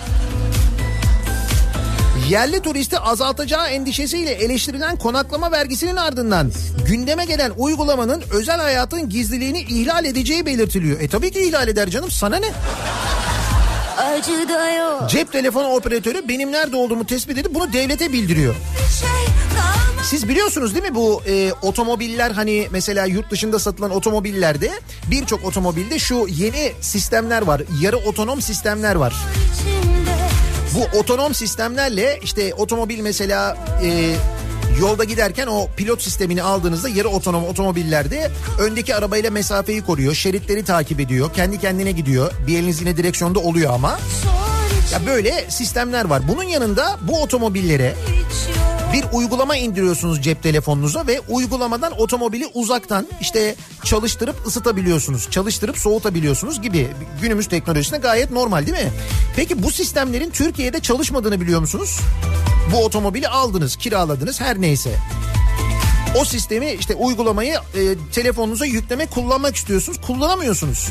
[2.28, 6.52] Yerli turisti azaltacağı endişesiyle eleştirilen konaklama vergisinin ardından
[6.86, 11.00] gündeme gelen uygulamanın özel hayatın gizliliğini ihlal edeceği belirtiliyor.
[11.00, 12.50] E tabii ki ihlal eder canım sana ne?
[15.08, 18.54] Cep telefonu operatörü benim nerede olduğumu tespit edip bunu devlete bildiriyor.
[20.04, 24.70] Siz biliyorsunuz değil mi bu e, otomobiller hani mesela yurt dışında satılan otomobillerde
[25.10, 27.62] birçok otomobilde şu yeni sistemler var.
[27.80, 29.14] Yarı otonom sistemler var.
[30.74, 34.14] Bu otonom sistemlerle işte otomobil mesela e,
[34.80, 40.14] yolda giderken o pilot sistemini aldığınızda yarı otonom otomobillerde öndeki arabayla mesafeyi koruyor.
[40.14, 41.32] Şeritleri takip ediyor.
[41.32, 42.32] Kendi kendine gidiyor.
[42.46, 43.98] Bir eliniz yine direksiyonda oluyor ama.
[44.92, 46.28] Ya böyle sistemler var.
[46.28, 47.94] Bunun yanında bu otomobillere
[48.94, 55.30] bir uygulama indiriyorsunuz cep telefonunuza ve uygulamadan otomobili uzaktan işte çalıştırıp ısıtabiliyorsunuz.
[55.30, 56.88] Çalıştırıp soğutabiliyorsunuz gibi
[57.22, 58.92] günümüz teknolojisine gayet normal değil mi?
[59.36, 62.00] Peki bu sistemlerin Türkiye'de çalışmadığını biliyor musunuz?
[62.72, 64.96] Bu otomobili aldınız, kiraladınız her neyse.
[66.20, 67.80] O sistemi işte uygulamayı e,
[68.12, 70.00] telefonunuza yükleme kullanmak istiyorsunuz.
[70.00, 70.88] Kullanamıyorsunuz.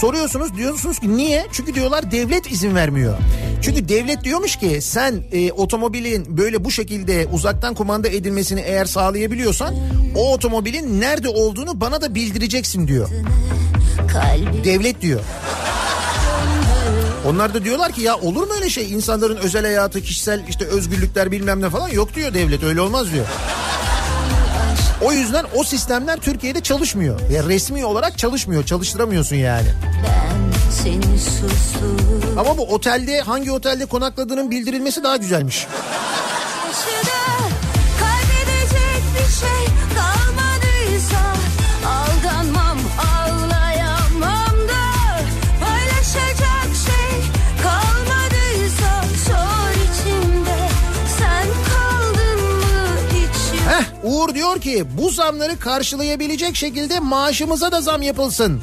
[0.00, 1.46] Soruyorsunuz diyorsunuz ki niye?
[1.52, 3.16] Çünkü diyorlar devlet izin vermiyor.
[3.62, 9.74] Çünkü devlet diyormuş ki sen e, otomobilin böyle bu şekilde uzaktan kumanda edilmesini eğer sağlayabiliyorsan
[10.16, 13.08] o otomobilin nerede olduğunu bana da bildireceksin diyor.
[14.64, 15.20] Devlet diyor.
[17.26, 21.30] Onlar da diyorlar ki ya olur mu öyle şey insanların özel hayatı kişisel işte özgürlükler
[21.30, 23.26] bilmem ne falan yok diyor devlet öyle olmaz diyor.
[25.02, 27.20] O yüzden o sistemler Türkiye'de çalışmıyor.
[27.30, 28.64] Ya resmi olarak çalışmıyor.
[28.64, 29.66] Çalıştıramıyorsun yani.
[32.36, 35.66] Ama bu otelde hangi otelde konakladığının bildirilmesi daha güzelmiş.
[54.18, 58.60] Uğur diyor ki bu zamları karşılayabilecek şekilde maaşımıza da zam yapılsın.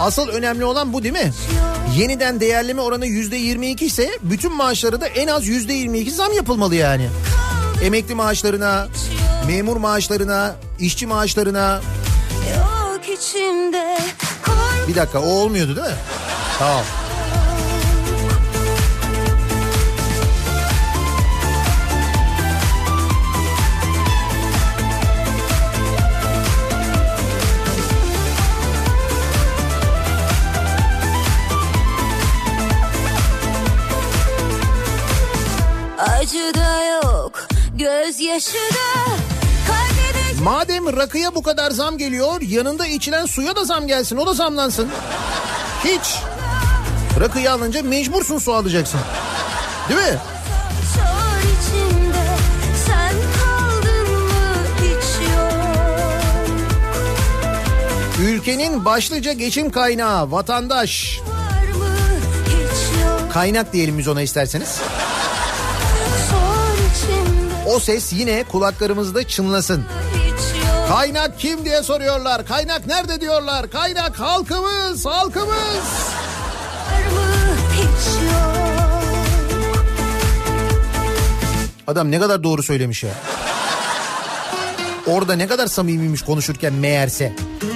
[0.00, 1.32] Asıl önemli olan bu değil mi?
[1.96, 6.74] Yeniden değerleme oranı yüzde 22 ise bütün maaşları da en az yüzde 22 zam yapılmalı
[6.74, 7.08] yani.
[7.84, 8.88] Emekli maaşlarına,
[9.46, 11.80] memur maaşlarına, işçi maaşlarına.
[14.88, 15.94] Bir dakika o olmuyordu değil mi?
[16.58, 16.84] Tamam.
[36.54, 39.04] Da yok gözyaşı da
[39.66, 44.34] kaybedecek Madem rakıya bu kadar zam geliyor yanında içilen suya da zam gelsin o da
[44.34, 44.88] zamlansın.
[45.84, 46.18] Hiç.
[47.20, 49.00] Rakıyı alınca mecbursun su alacaksın.
[49.88, 50.18] Değil mi?
[58.22, 61.20] Ülkenin başlıca geçim kaynağı vatandaş.
[63.32, 64.80] Kaynak diyelim biz ona isterseniz.
[67.72, 69.84] O ses yine kulaklarımızda çınlasın.
[70.88, 72.46] Kaynak kim diye soruyorlar.
[72.46, 73.70] Kaynak nerede diyorlar.
[73.70, 75.84] Kaynak halkımız, halkımız.
[81.86, 83.10] Adam ne kadar doğru söylemiş ya.
[85.06, 87.32] Orada ne kadar samimiymiş konuşurken meğerse.
[87.62, 87.71] Devlet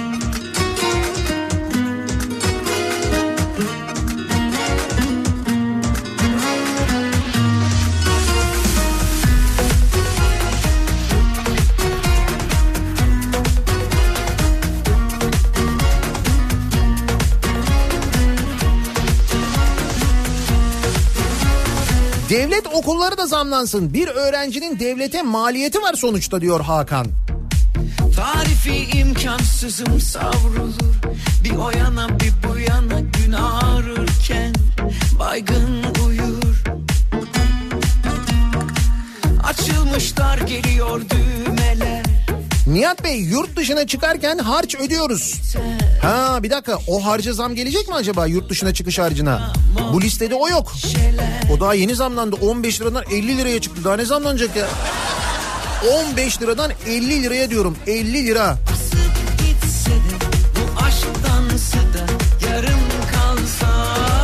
[23.07, 23.93] okulları da zamlansın.
[23.93, 27.07] Bir öğrencinin devlete maliyeti var sonuçta diyor Hakan.
[28.15, 30.95] Tarifi imkansızım savrulur
[31.43, 34.53] Bir o yana bir bu yana gün ağrırken
[35.19, 36.63] Baygın uyur
[39.43, 42.03] Açılmış dar geliyor düğmeler
[42.67, 45.41] Nihat Bey yurt dışına çıkarken harç ödüyoruz.
[46.01, 49.53] Ha bir dakika o harca zam gelecek mi acaba yurt dışına çıkış harcına?
[49.93, 50.73] Bu listede o yok.
[51.55, 54.67] O daha yeni zamlandı 15 liradan 50 liraya çıktı daha ne zamlanacak ya?
[56.09, 58.57] 15 liradan 50 liraya diyorum 50 lira.
[59.37, 60.25] Gitse de
[60.55, 62.05] bu aşk dansı da
[62.49, 62.79] yarım
[63.13, 63.67] kalsa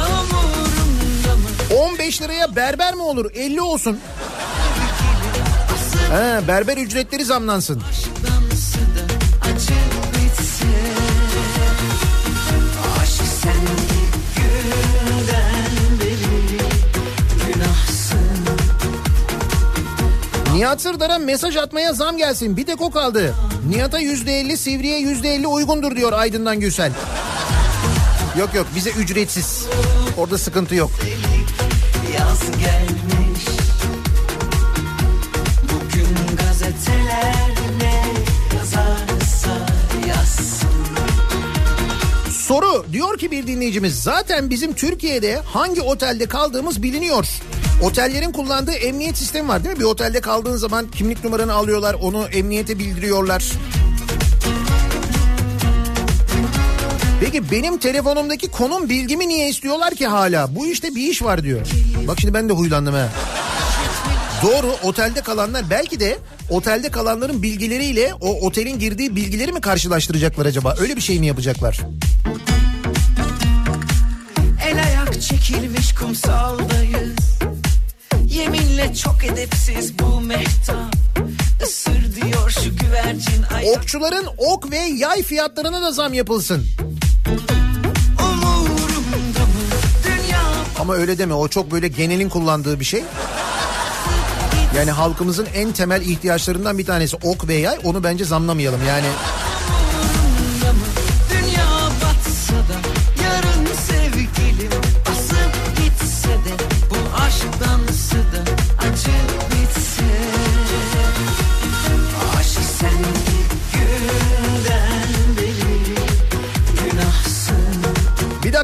[0.09, 1.79] umurumda mı?
[1.91, 3.99] 15 liraya berber mi olur 50 olsun.
[6.11, 7.81] He, berber ücretleri zamlansın.
[7.81, 8.02] Dansı
[20.63, 22.57] Nihat Sırdar'a mesaj atmaya zam gelsin.
[22.57, 23.35] Bir tek o kaldı.
[23.69, 26.91] Nihat'a %50, Sivri'ye %50 uygundur diyor Aydın'dan Gülsel.
[28.39, 29.65] Yok yok bize ücretsiz.
[30.17, 30.91] Orada sıkıntı yok.
[32.13, 33.45] Yaz gelmiş
[35.63, 37.33] Bugün gazeteler
[42.31, 47.27] Soru diyor ki bir dinleyicimiz zaten bizim Türkiye'de hangi otelde kaldığımız biliniyor.
[47.83, 49.79] Otellerin kullandığı emniyet sistemi var değil mi?
[49.79, 53.43] Bir otelde kaldığın zaman kimlik numaranı alıyorlar onu emniyete bildiriyorlar.
[57.19, 60.55] Peki benim telefonumdaki konum bilgimi niye istiyorlar ki hala?
[60.55, 61.67] Bu işte bir iş var diyor.
[62.07, 63.09] Bak şimdi ben de huylandım ha.
[64.43, 66.17] Doğru otelde kalanlar belki de
[66.49, 70.75] otelde kalanların bilgileriyle o otelin girdiği bilgileri mi karşılaştıracaklar acaba?
[70.79, 71.79] Öyle bir şey mi yapacaklar?
[74.67, 76.92] El ayak çekilmiş kumsaldayız
[78.43, 80.95] Yeminle çok edepsiz bu mehtap
[81.63, 86.65] Isır diyor şu güvercin ay Okçuların ok ve yay fiyatlarına da zam yapılsın.
[88.19, 89.63] Umurumda mı
[90.03, 90.41] dünya
[90.79, 93.03] Ama öyle deme o çok böyle genelin kullandığı bir şey.
[94.77, 99.07] Yani halkımızın en temel ihtiyaçlarından bir tanesi ok ve yay onu bence zamlamayalım yani.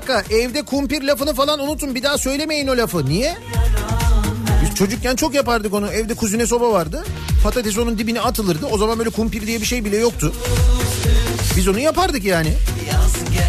[0.10, 3.06] Dakika evde kumpir lafını falan unutun bir daha söylemeyin o lafı.
[3.06, 3.38] Niye?
[4.64, 5.88] Biz çocukken çok yapardık onu.
[5.88, 7.04] Evde kuzine soba vardı.
[7.44, 8.66] Patates onun dibine atılırdı.
[8.66, 10.34] O zaman böyle kumpir diye bir şey bile yoktu.
[11.58, 12.54] Biz onu yapardık yani.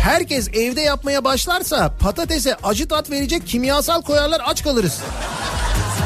[0.02, 4.98] Herkes evde yapmaya başlarsa patatese acı tat verecek kimyasal koyarlar aç kalırız.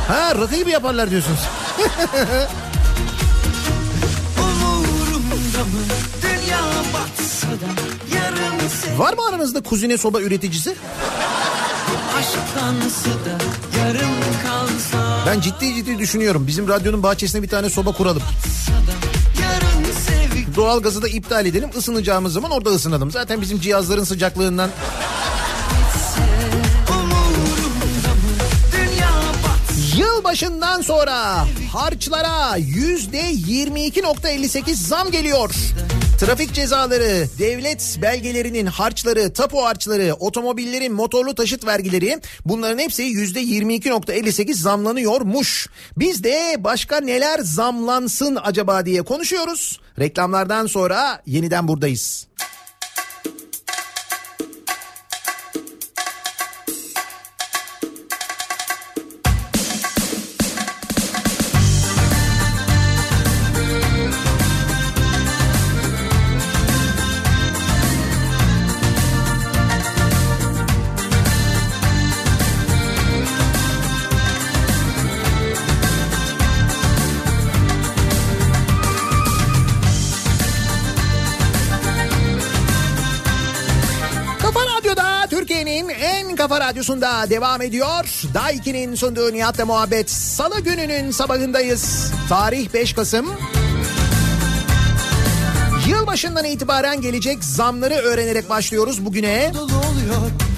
[0.09, 1.41] Ha rakı gibi yaparlar diyorsunuz.
[8.99, 10.75] Var mı aranızda kuzine soba üreticisi?
[15.27, 16.47] Ben ciddi ciddi düşünüyorum.
[16.47, 18.23] Bizim radyonun bahçesine bir tane soba kuralım.
[20.57, 21.71] Doğalgazı da iptal edelim.
[21.79, 23.11] Isınacağımız zaman orada ısınalım.
[23.11, 24.71] Zaten bizim cihazların sıcaklığından
[29.97, 35.51] Yılbaşından sonra harçlara yüzde 22.58 zam geliyor.
[36.19, 44.55] Trafik cezaları, devlet belgelerinin harçları, tapu harçları, otomobillerin motorlu taşıt vergileri bunların hepsi yüzde 22.58
[44.55, 45.69] zamlanıyormuş.
[45.97, 49.81] Biz de başka neler zamlansın acaba diye konuşuyoruz.
[49.99, 52.27] Reklamlardan sonra yeniden buradayız.
[86.55, 88.23] Kafa radyosunda devam ediyor.
[88.35, 90.11] Daiki'nin sunduğu Nihat'la muhabbet.
[90.11, 92.13] Salı gününün sabahındayız.
[92.29, 93.27] Tarih 5 Kasım.
[95.89, 99.53] Yılbaşından itibaren gelecek zamları öğrenerek başlıyoruz bugüne.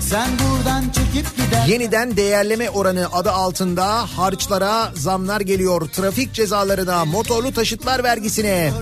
[0.01, 3.87] Sen buradan çekip gider Yeniden değerleme oranı adı altında
[4.19, 5.89] harçlara zamlar geliyor.
[5.89, 8.73] Trafik cezalarına, motorlu taşıtlar vergisine.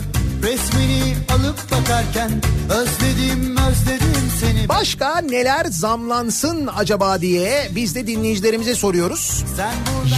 [0.43, 1.14] Resmini
[1.45, 2.31] alıp bakarken
[2.71, 9.45] özledim özledim seni Başka neler zamlansın acaba diye biz de dinleyicilerimize soruyoruz.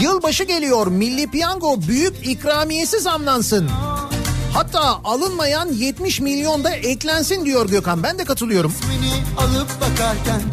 [0.02, 0.86] Yılbaşı geliyor.
[0.86, 3.70] Milli Piyango büyük ikramiyesi zamlansın.
[4.52, 8.02] Hatta alınmayan 70 milyon da eklensin diyor Gökhan.
[8.02, 8.72] Ben de katılıyorum.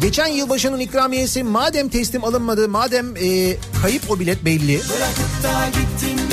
[0.00, 4.78] Geçen yılbaşının ikramiyesi madem teslim alınmadı, madem e, kayıp o bilet belli.
[4.78, 6.23] Bırakıp da gittin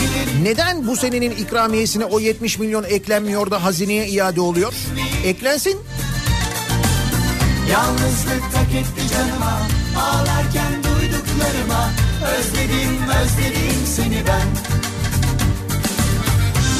[0.44, 4.74] Neden bu senenin ikramiyesine o 70 milyon eklenmiyor da hazineye iade oluyor?
[5.26, 5.78] Eklensin.
[7.72, 9.62] Yalnızlık tak etti canıma
[10.00, 11.90] Ağlarken duyduklarıma
[12.38, 14.48] Özledim özledim seni ben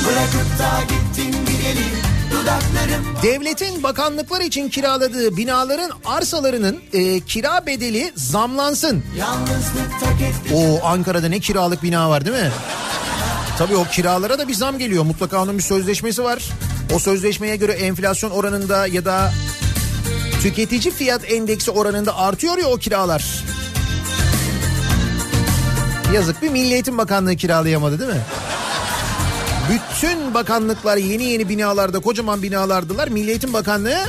[0.06, 1.86] Bırakıp da gittin gideli
[2.32, 9.04] Dudaklarım Devletin bakanlıklar için kiraladığı binaların arsalarının e, kira bedeli zamlansın.
[10.54, 12.52] O Ankara'da ne kiralık bina var değil mi?
[13.62, 15.04] Tabii o kiralara da bir zam geliyor.
[15.04, 16.50] Mutlaka onun bir sözleşmesi var.
[16.96, 19.34] O sözleşmeye göre enflasyon oranında ya da
[20.42, 23.44] tüketici fiyat endeksi oranında artıyor ya o kiralar.
[26.14, 28.22] Yazık bir Milli Eğitim Bakanlığı kiralayamadı değil mi?
[29.70, 33.08] Bütün bakanlıklar yeni yeni binalarda kocaman binalardılar.
[33.08, 34.00] Milli Eğitim Bakanlığı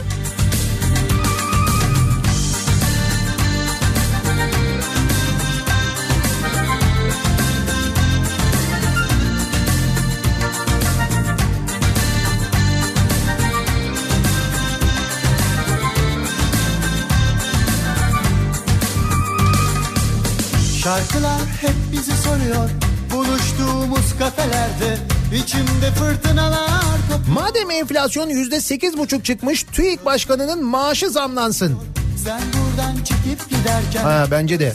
[20.84, 22.70] Şarkılar hep bizi soruyor
[23.14, 24.98] Buluştuğumuz kafelerde
[25.36, 26.70] içimde fırtınalar
[27.10, 31.78] kopuyor Madem enflasyon yüzde sekiz buçuk çıkmış TÜİK Başkanı'nın maaşı zamlansın.
[32.24, 34.74] Sen buradan çekip giderken Ha bence de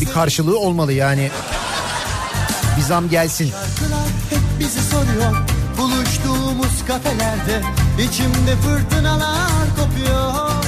[0.00, 1.30] bir karşılığı olmalı yani.
[2.76, 3.50] Bir zam gelsin.
[3.50, 5.36] Şarkılar hep bizi soruyor
[5.78, 7.62] Buluştuğumuz kafelerde
[8.02, 10.59] içimde fırtınalar kopuyor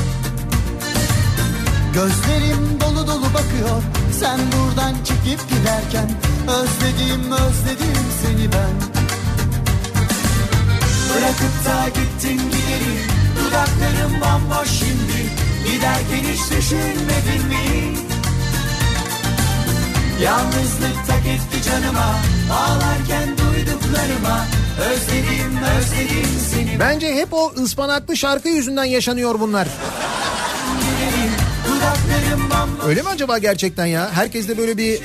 [1.94, 3.82] Gözlerim dolu dolu bakıyor.
[4.20, 6.10] Sen buradan çekip giderken
[6.48, 8.74] Özledim özledim seni ben.
[11.10, 12.94] Bırakıp da gittin gideri
[13.38, 15.30] Dudaklarım bomboş şimdi.
[15.66, 17.96] Giderken hiç düşünmedin mi?
[20.22, 22.14] Yalnızlık tak etti canıma.
[22.52, 24.46] Ağlarken duyduklarıma.
[24.80, 29.68] Özledim özledim seni Bence hep o ıspanaklı şarkı yüzünden yaşanıyor bunlar.
[32.86, 34.10] Öyle mi acaba gerçekten ya?
[34.12, 35.00] Herkeste böyle bir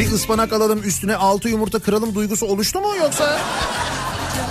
[0.00, 3.38] bir ıspanak alalım üstüne altı yumurta kıralım duygusu oluştu mu yoksa?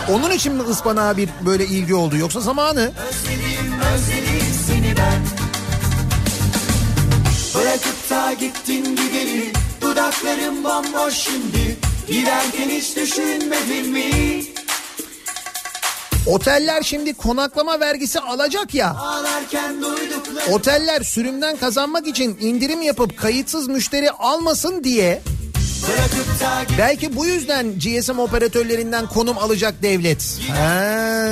[0.10, 2.80] Onun için mi ıspanağa bir böyle ilgi oldu yoksa zamanı?
[3.10, 5.22] Özledim özledim seni ben
[7.56, 11.78] Bırakıp da gittin gideri Dudaklarım bomboş şimdi
[12.08, 14.44] Giderken hiç düşünmedin mi?
[16.30, 18.96] Oteller şimdi konaklama vergisi alacak ya.
[20.52, 25.22] Oteller sürümden kazanmak için indirim yapıp kayıtsız müşteri almasın diye
[26.78, 30.40] belki bu yüzden GSM operatörlerinden konum alacak devlet.
[30.58, 31.26] Ha.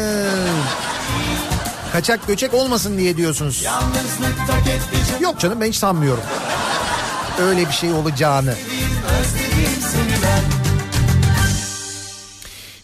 [1.94, 3.66] Kaçak göçek olmasın diye diyorsunuz.
[5.20, 6.24] Yok canım ben hiç sanmıyorum.
[7.42, 8.56] Öyle bir şey olacağını.
[9.22, 10.57] Özledim seni ben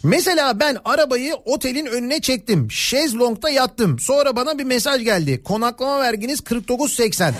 [0.03, 2.71] Mesela ben arabayı otelin önüne çektim.
[2.71, 3.99] Şezlong'da yattım.
[3.99, 5.43] Sonra bana bir mesaj geldi.
[5.43, 7.33] Konaklama verginiz 49.80.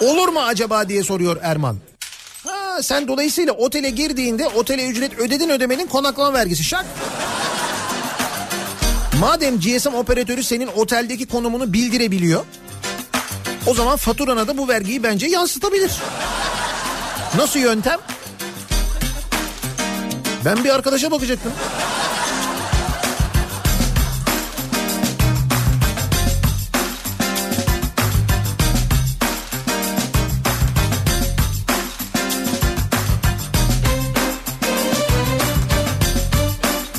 [0.00, 1.78] Olur mu acaba diye soruyor Erman.
[2.46, 6.84] Ha, sen dolayısıyla otele girdiğinde otele ücret ödedin ödemenin konaklama vergisi şak.
[9.20, 12.44] Madem GSM operatörü senin oteldeki konumunu bildirebiliyor.
[13.66, 15.92] O zaman faturana da bu vergiyi bence yansıtabilir.
[17.36, 17.98] Nasıl yöntem?
[20.44, 21.52] Ben bir arkadaşa bakacaktım.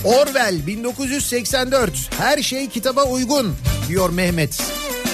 [0.03, 3.55] Orwell 1984 her şey kitaba uygun
[3.87, 4.61] diyor Mehmet.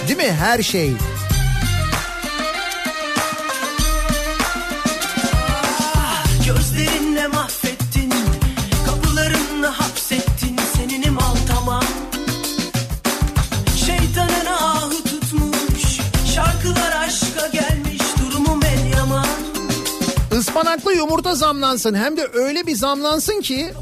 [0.07, 0.91] Değil mi her şey?
[20.91, 23.73] Ispanaklı yumurta zamlansın hem de öyle bir zamlansın ki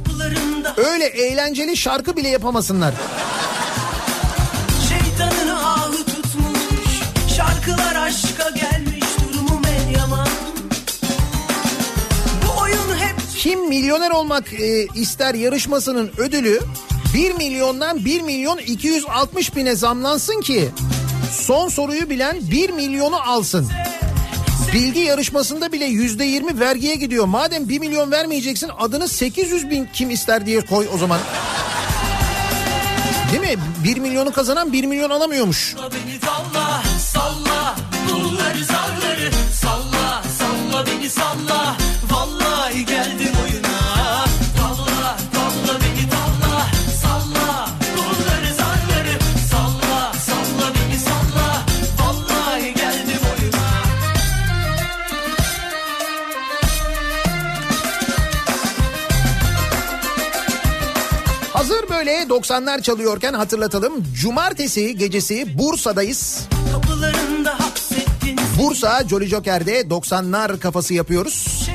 [0.77, 2.94] öyle eğlenceli şarkı bile yapamasınlar.
[4.90, 10.06] Şeytanın ahı tutmuş Şarkılar aşka gelmiş Durumum el
[12.44, 16.60] Bu oyun hep Kim milyoner olmak e, ister yarışmasının ödülü
[17.14, 20.69] 1 milyondan 1 milyon 260 bine zamlansın ki
[21.31, 23.68] son soruyu bilen 1 milyonu alsın.
[24.74, 27.26] Bilgi yarışmasında bile yüzde yirmi vergiye gidiyor.
[27.26, 31.20] Madem 1 milyon vermeyeceksin adını 800 bin kim ister diye koy o zaman.
[33.32, 33.64] Değil mi?
[33.84, 35.76] 1 milyonu kazanan 1 milyon alamıyormuş.
[35.76, 38.40] Beni salla, salla, salla
[40.88, 41.78] beni salla
[62.40, 64.03] 90'lar çalıyorken hatırlatalım.
[64.14, 66.48] Cumartesi gecesi Bursa'dayız.
[68.60, 71.70] Bursa Jolly Joker'de 90'lar kafası yapıyoruz.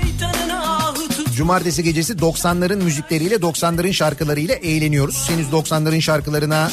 [1.37, 5.31] Cumartesi gecesi 90'ların müzikleriyle 90'ların şarkılarıyla eğleniyoruz.
[5.31, 6.71] Henüz 90'ların şarkılarına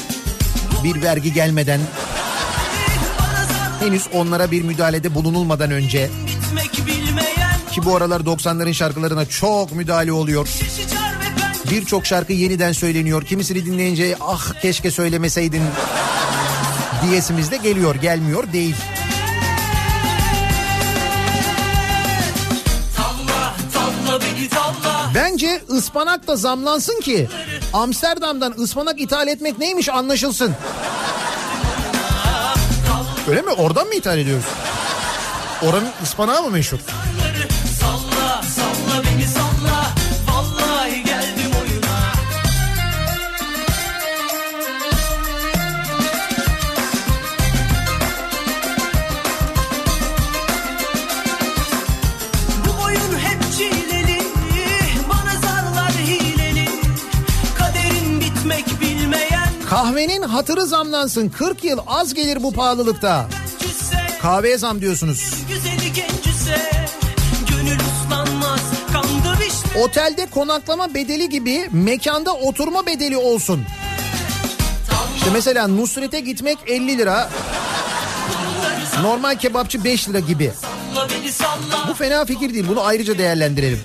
[0.83, 1.79] bir vergi gelmeden
[3.79, 6.09] henüz onlara bir müdahalede bulunulmadan önce
[7.71, 10.47] ki bu aralar 90'ların şarkılarına çok müdahale oluyor.
[10.47, 11.00] ben
[11.69, 13.25] Birçok şarkı yeniden söyleniyor.
[13.25, 15.63] Kimisini dinleyince ah keşke söylemeseydin
[17.07, 17.95] diyesimiz de geliyor.
[17.95, 18.75] Gelmiyor değil.
[25.15, 27.27] Bence ıspanak da zamlansın ki
[27.73, 30.55] Amsterdam'dan ıspanak ithal etmek neymiş anlaşılsın.
[33.29, 33.51] Öyle mi?
[33.51, 34.45] Oradan mı ithal ediyoruz?
[35.61, 36.79] Oranın ıspanağı mı meşhur?
[60.33, 61.29] Hatırı zamlansın.
[61.29, 63.27] 40 yıl az gelir bu pahalılıkta.
[64.21, 65.33] Kahveye zam diyorsunuz.
[69.83, 73.63] Otelde konaklama bedeli gibi mekanda oturma bedeli olsun.
[75.17, 77.29] İşte mesela Nusret'e gitmek 50 lira.
[79.01, 80.51] Normal kebapçı 5 lira gibi.
[81.89, 82.65] Bu fena fikir değil.
[82.67, 83.79] Bunu ayrıca değerlendirelim.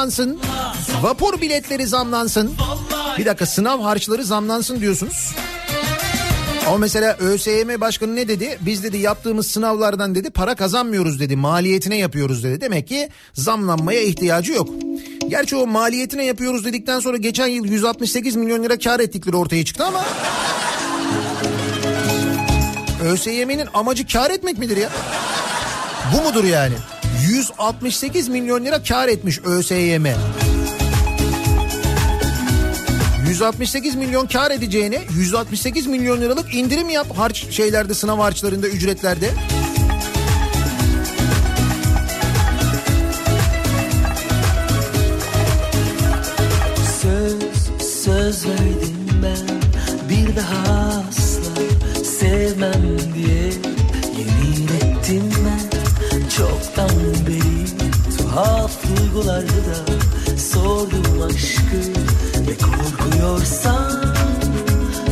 [0.00, 0.38] Zamlansın.
[1.02, 2.52] Vapur biletleri zamlansın.
[3.18, 5.34] Bir dakika sınav harçları zamlansın diyorsunuz.
[6.66, 8.58] Ama mesela ÖSYM başkanı ne dedi?
[8.60, 11.36] Biz dedi yaptığımız sınavlardan dedi para kazanmıyoruz dedi.
[11.36, 12.60] Maliyetine yapıyoruz dedi.
[12.60, 14.68] Demek ki zamlanmaya ihtiyacı yok.
[15.28, 19.84] Gerçi o maliyetine yapıyoruz dedikten sonra geçen yıl 168 milyon lira kar ettikleri ortaya çıktı
[19.84, 20.04] ama...
[23.04, 24.88] ÖSYM'nin amacı kar etmek midir ya?
[26.14, 26.74] Bu mudur yani?
[27.30, 30.06] 168 milyon lira kar etmiş ÖSYM.
[33.28, 39.30] 168 milyon kar edeceğine 168 milyon liralık indirim yap harç şeylerde sınav harçlarında ücretlerde.
[47.02, 48.79] Söz, söz verdim
[59.40, 62.00] duygularda da sordum aşkı
[62.48, 64.14] ve korkuyorsan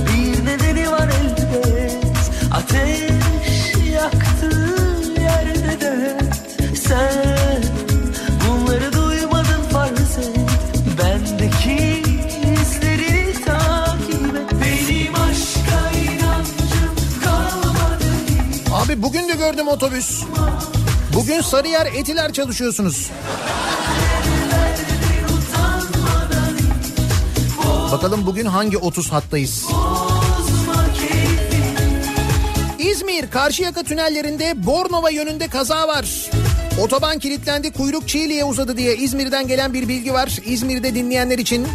[0.07, 2.07] bir nedeni var elbet
[2.53, 3.11] ateş
[3.93, 4.77] yaktı
[5.21, 6.19] yerde de
[6.75, 7.63] sen
[8.49, 10.39] bunları duymadın farz et
[10.99, 12.03] bendeki
[18.73, 20.23] Abi bugün de gördüm otobüs.
[21.15, 23.11] Bugün Sarıyer Etiler çalışıyorsunuz.
[27.93, 29.67] Bakalım bugün hangi 30 hattayız?
[32.79, 36.31] İzmir Karşıyaka tünellerinde Bornova yönünde kaza var.
[36.81, 40.39] Otoban kilitlendi kuyruk Çiğli'ye uzadı diye İzmir'den gelen bir bilgi var.
[40.47, 41.67] İzmir'de dinleyenler için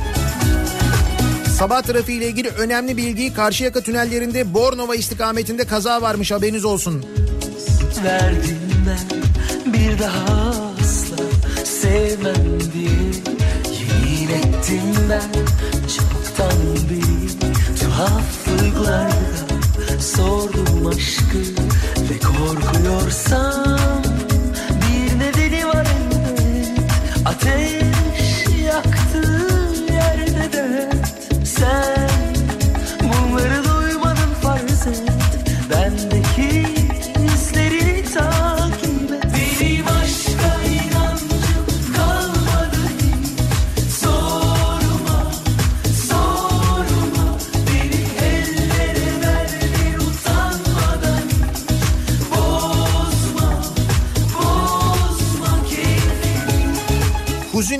[1.57, 7.06] sabah trafiğiyle ilgili önemli bilgi Karşıyaka tünellerinde Bornova istikametinde kaza varmış haberiniz olsun.
[8.03, 10.49] verdim ben bir daha
[10.81, 11.23] asla
[11.65, 13.14] sevmem diye
[14.19, 15.73] yemin ettim ben
[16.38, 21.61] çoktan beri tuhaf duygularda sordum aşkı
[22.10, 24.02] ve korkuyorsam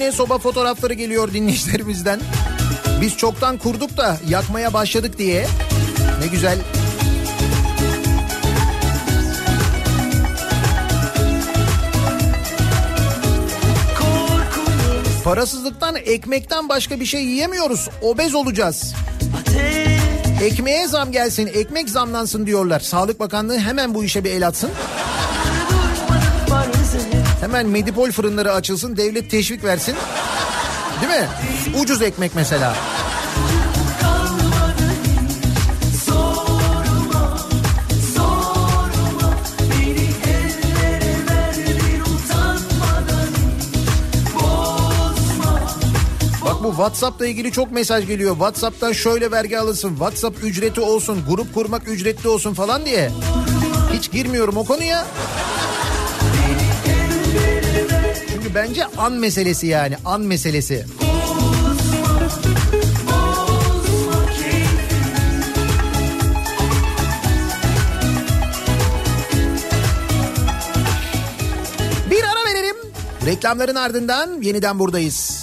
[0.04, 2.20] yine soba fotoğrafları geliyor dinleyicilerimizden.
[3.02, 5.48] Biz çoktan kurduk da yakmaya başladık diye.
[6.20, 6.58] Ne güzel
[15.24, 17.90] Parasızlıktan ekmekten başka bir şey yiyemiyoruz.
[18.02, 18.94] Obez olacağız.
[20.44, 22.80] Ekmeğe zam gelsin, ekmek zamlansın diyorlar.
[22.80, 24.70] Sağlık Bakanlığı hemen bu işe bir el atsın.
[27.44, 29.96] Hemen medipol fırınları açılsın, devlet teşvik versin.
[31.02, 31.28] Değil mi?
[31.82, 32.76] Ucuz ekmek mesela.
[46.64, 48.32] Bu WhatsApp'la ilgili çok mesaj geliyor.
[48.34, 53.12] WhatsApp'tan şöyle vergi alırsın, WhatsApp ücreti olsun, grup kurmak ücretli olsun falan diye.
[53.94, 55.06] Hiç girmiyorum o konuya.
[58.56, 60.86] Bence an meselesi yani, an meselesi.
[72.12, 72.76] Bir ara verelim.
[73.26, 75.43] Reklamların ardından yeniden buradayız.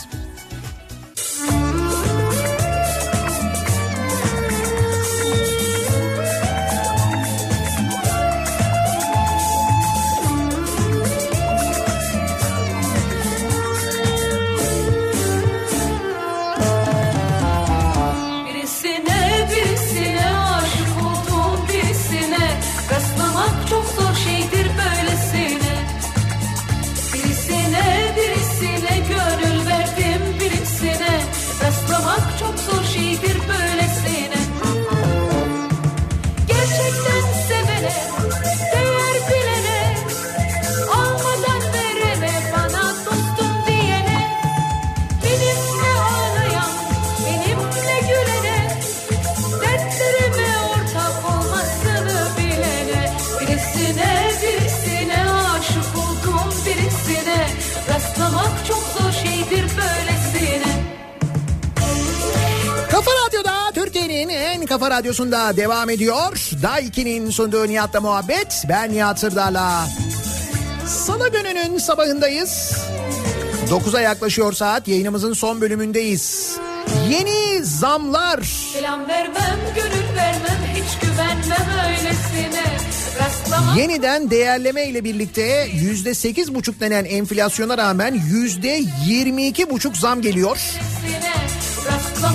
[64.90, 66.50] Kafa radyosunda devam ediyor.
[66.62, 68.64] Daiki'nin sunduğu Nihat'la muhabbet.
[68.68, 69.88] Ben Nihat Sırdar'la.
[70.86, 72.72] Salı gününün sabahındayız.
[73.70, 74.88] 9'a yaklaşıyor saat.
[74.88, 76.56] Yayınımızın son bölümündeyiz.
[77.10, 78.42] Yeni zamlar.
[78.72, 82.62] Selam vermem, gönül vermem, hiç güvenmem öylesine
[83.76, 90.22] Yeniden değerleme ile birlikte yüzde sekiz buçuk denen enflasyona rağmen yüzde yirmi iki buçuk zam
[90.22, 90.58] geliyor.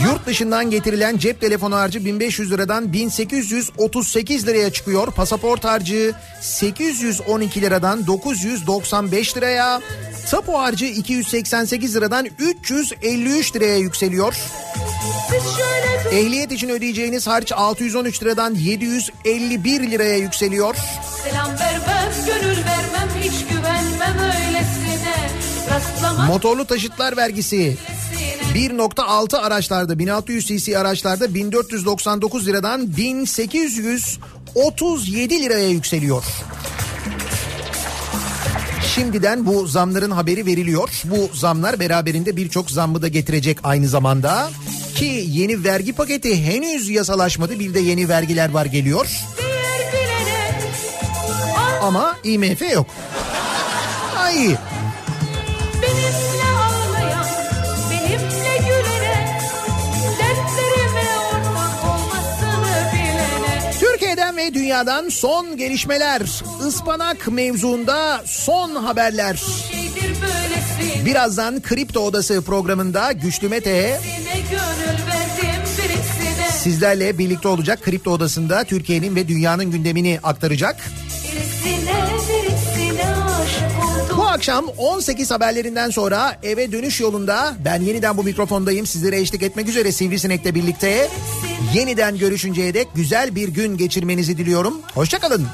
[0.04, 5.12] Yurt dışından getirilen cep telefonu harcı 1500 liradan 1838 liraya çıkıyor.
[5.12, 9.82] Pasaport harcı 812 liradan 995 liraya.
[10.32, 14.36] Tapu harcı 288 liradan 353 liraya yükseliyor.
[16.12, 20.76] Ehliyet için ödeyeceğiniz harç 613 liradan 751 liraya yükseliyor.
[21.24, 25.30] selam vermem, gönül vermem, hiç güvenmem öylesine
[25.70, 27.78] Rastlamak Motorlu taşıtlar vergisi
[28.56, 36.24] 1.6 araçlarda 1600 cc araçlarda 1499 liradan 1837 liraya yükseliyor.
[38.96, 40.90] Şimdiden bu zamların haberi veriliyor.
[41.04, 44.50] Bu zamlar beraberinde birçok zammı da getirecek aynı zamanda.
[44.96, 47.60] Ki yeni vergi paketi henüz yasalaşmadı.
[47.60, 49.08] Bir de yeni vergiler var geliyor.
[51.82, 52.88] Ama IMF yok.
[54.18, 54.58] Ay
[64.56, 66.22] dünyadan son gelişmeler.
[66.68, 69.42] Ispanak mevzuunda son haberler.
[71.06, 74.00] Birazdan Kripto Odası programında Güçlü Mete
[76.60, 77.84] sizlerle birlikte olacak.
[77.84, 80.76] Kripto Odası'nda Türkiye'nin ve dünyanın gündemini aktaracak.
[81.24, 82.35] Birisine
[84.36, 88.86] akşam 18 haberlerinden sonra eve dönüş yolunda ben yeniden bu mikrofondayım.
[88.86, 91.10] Sizlere eşlik etmek üzere Sivrisinek'le birlikte.
[91.74, 94.82] Yeniden görüşünceye dek güzel bir gün geçirmenizi diliyorum.
[94.94, 95.48] Hoşçakalın.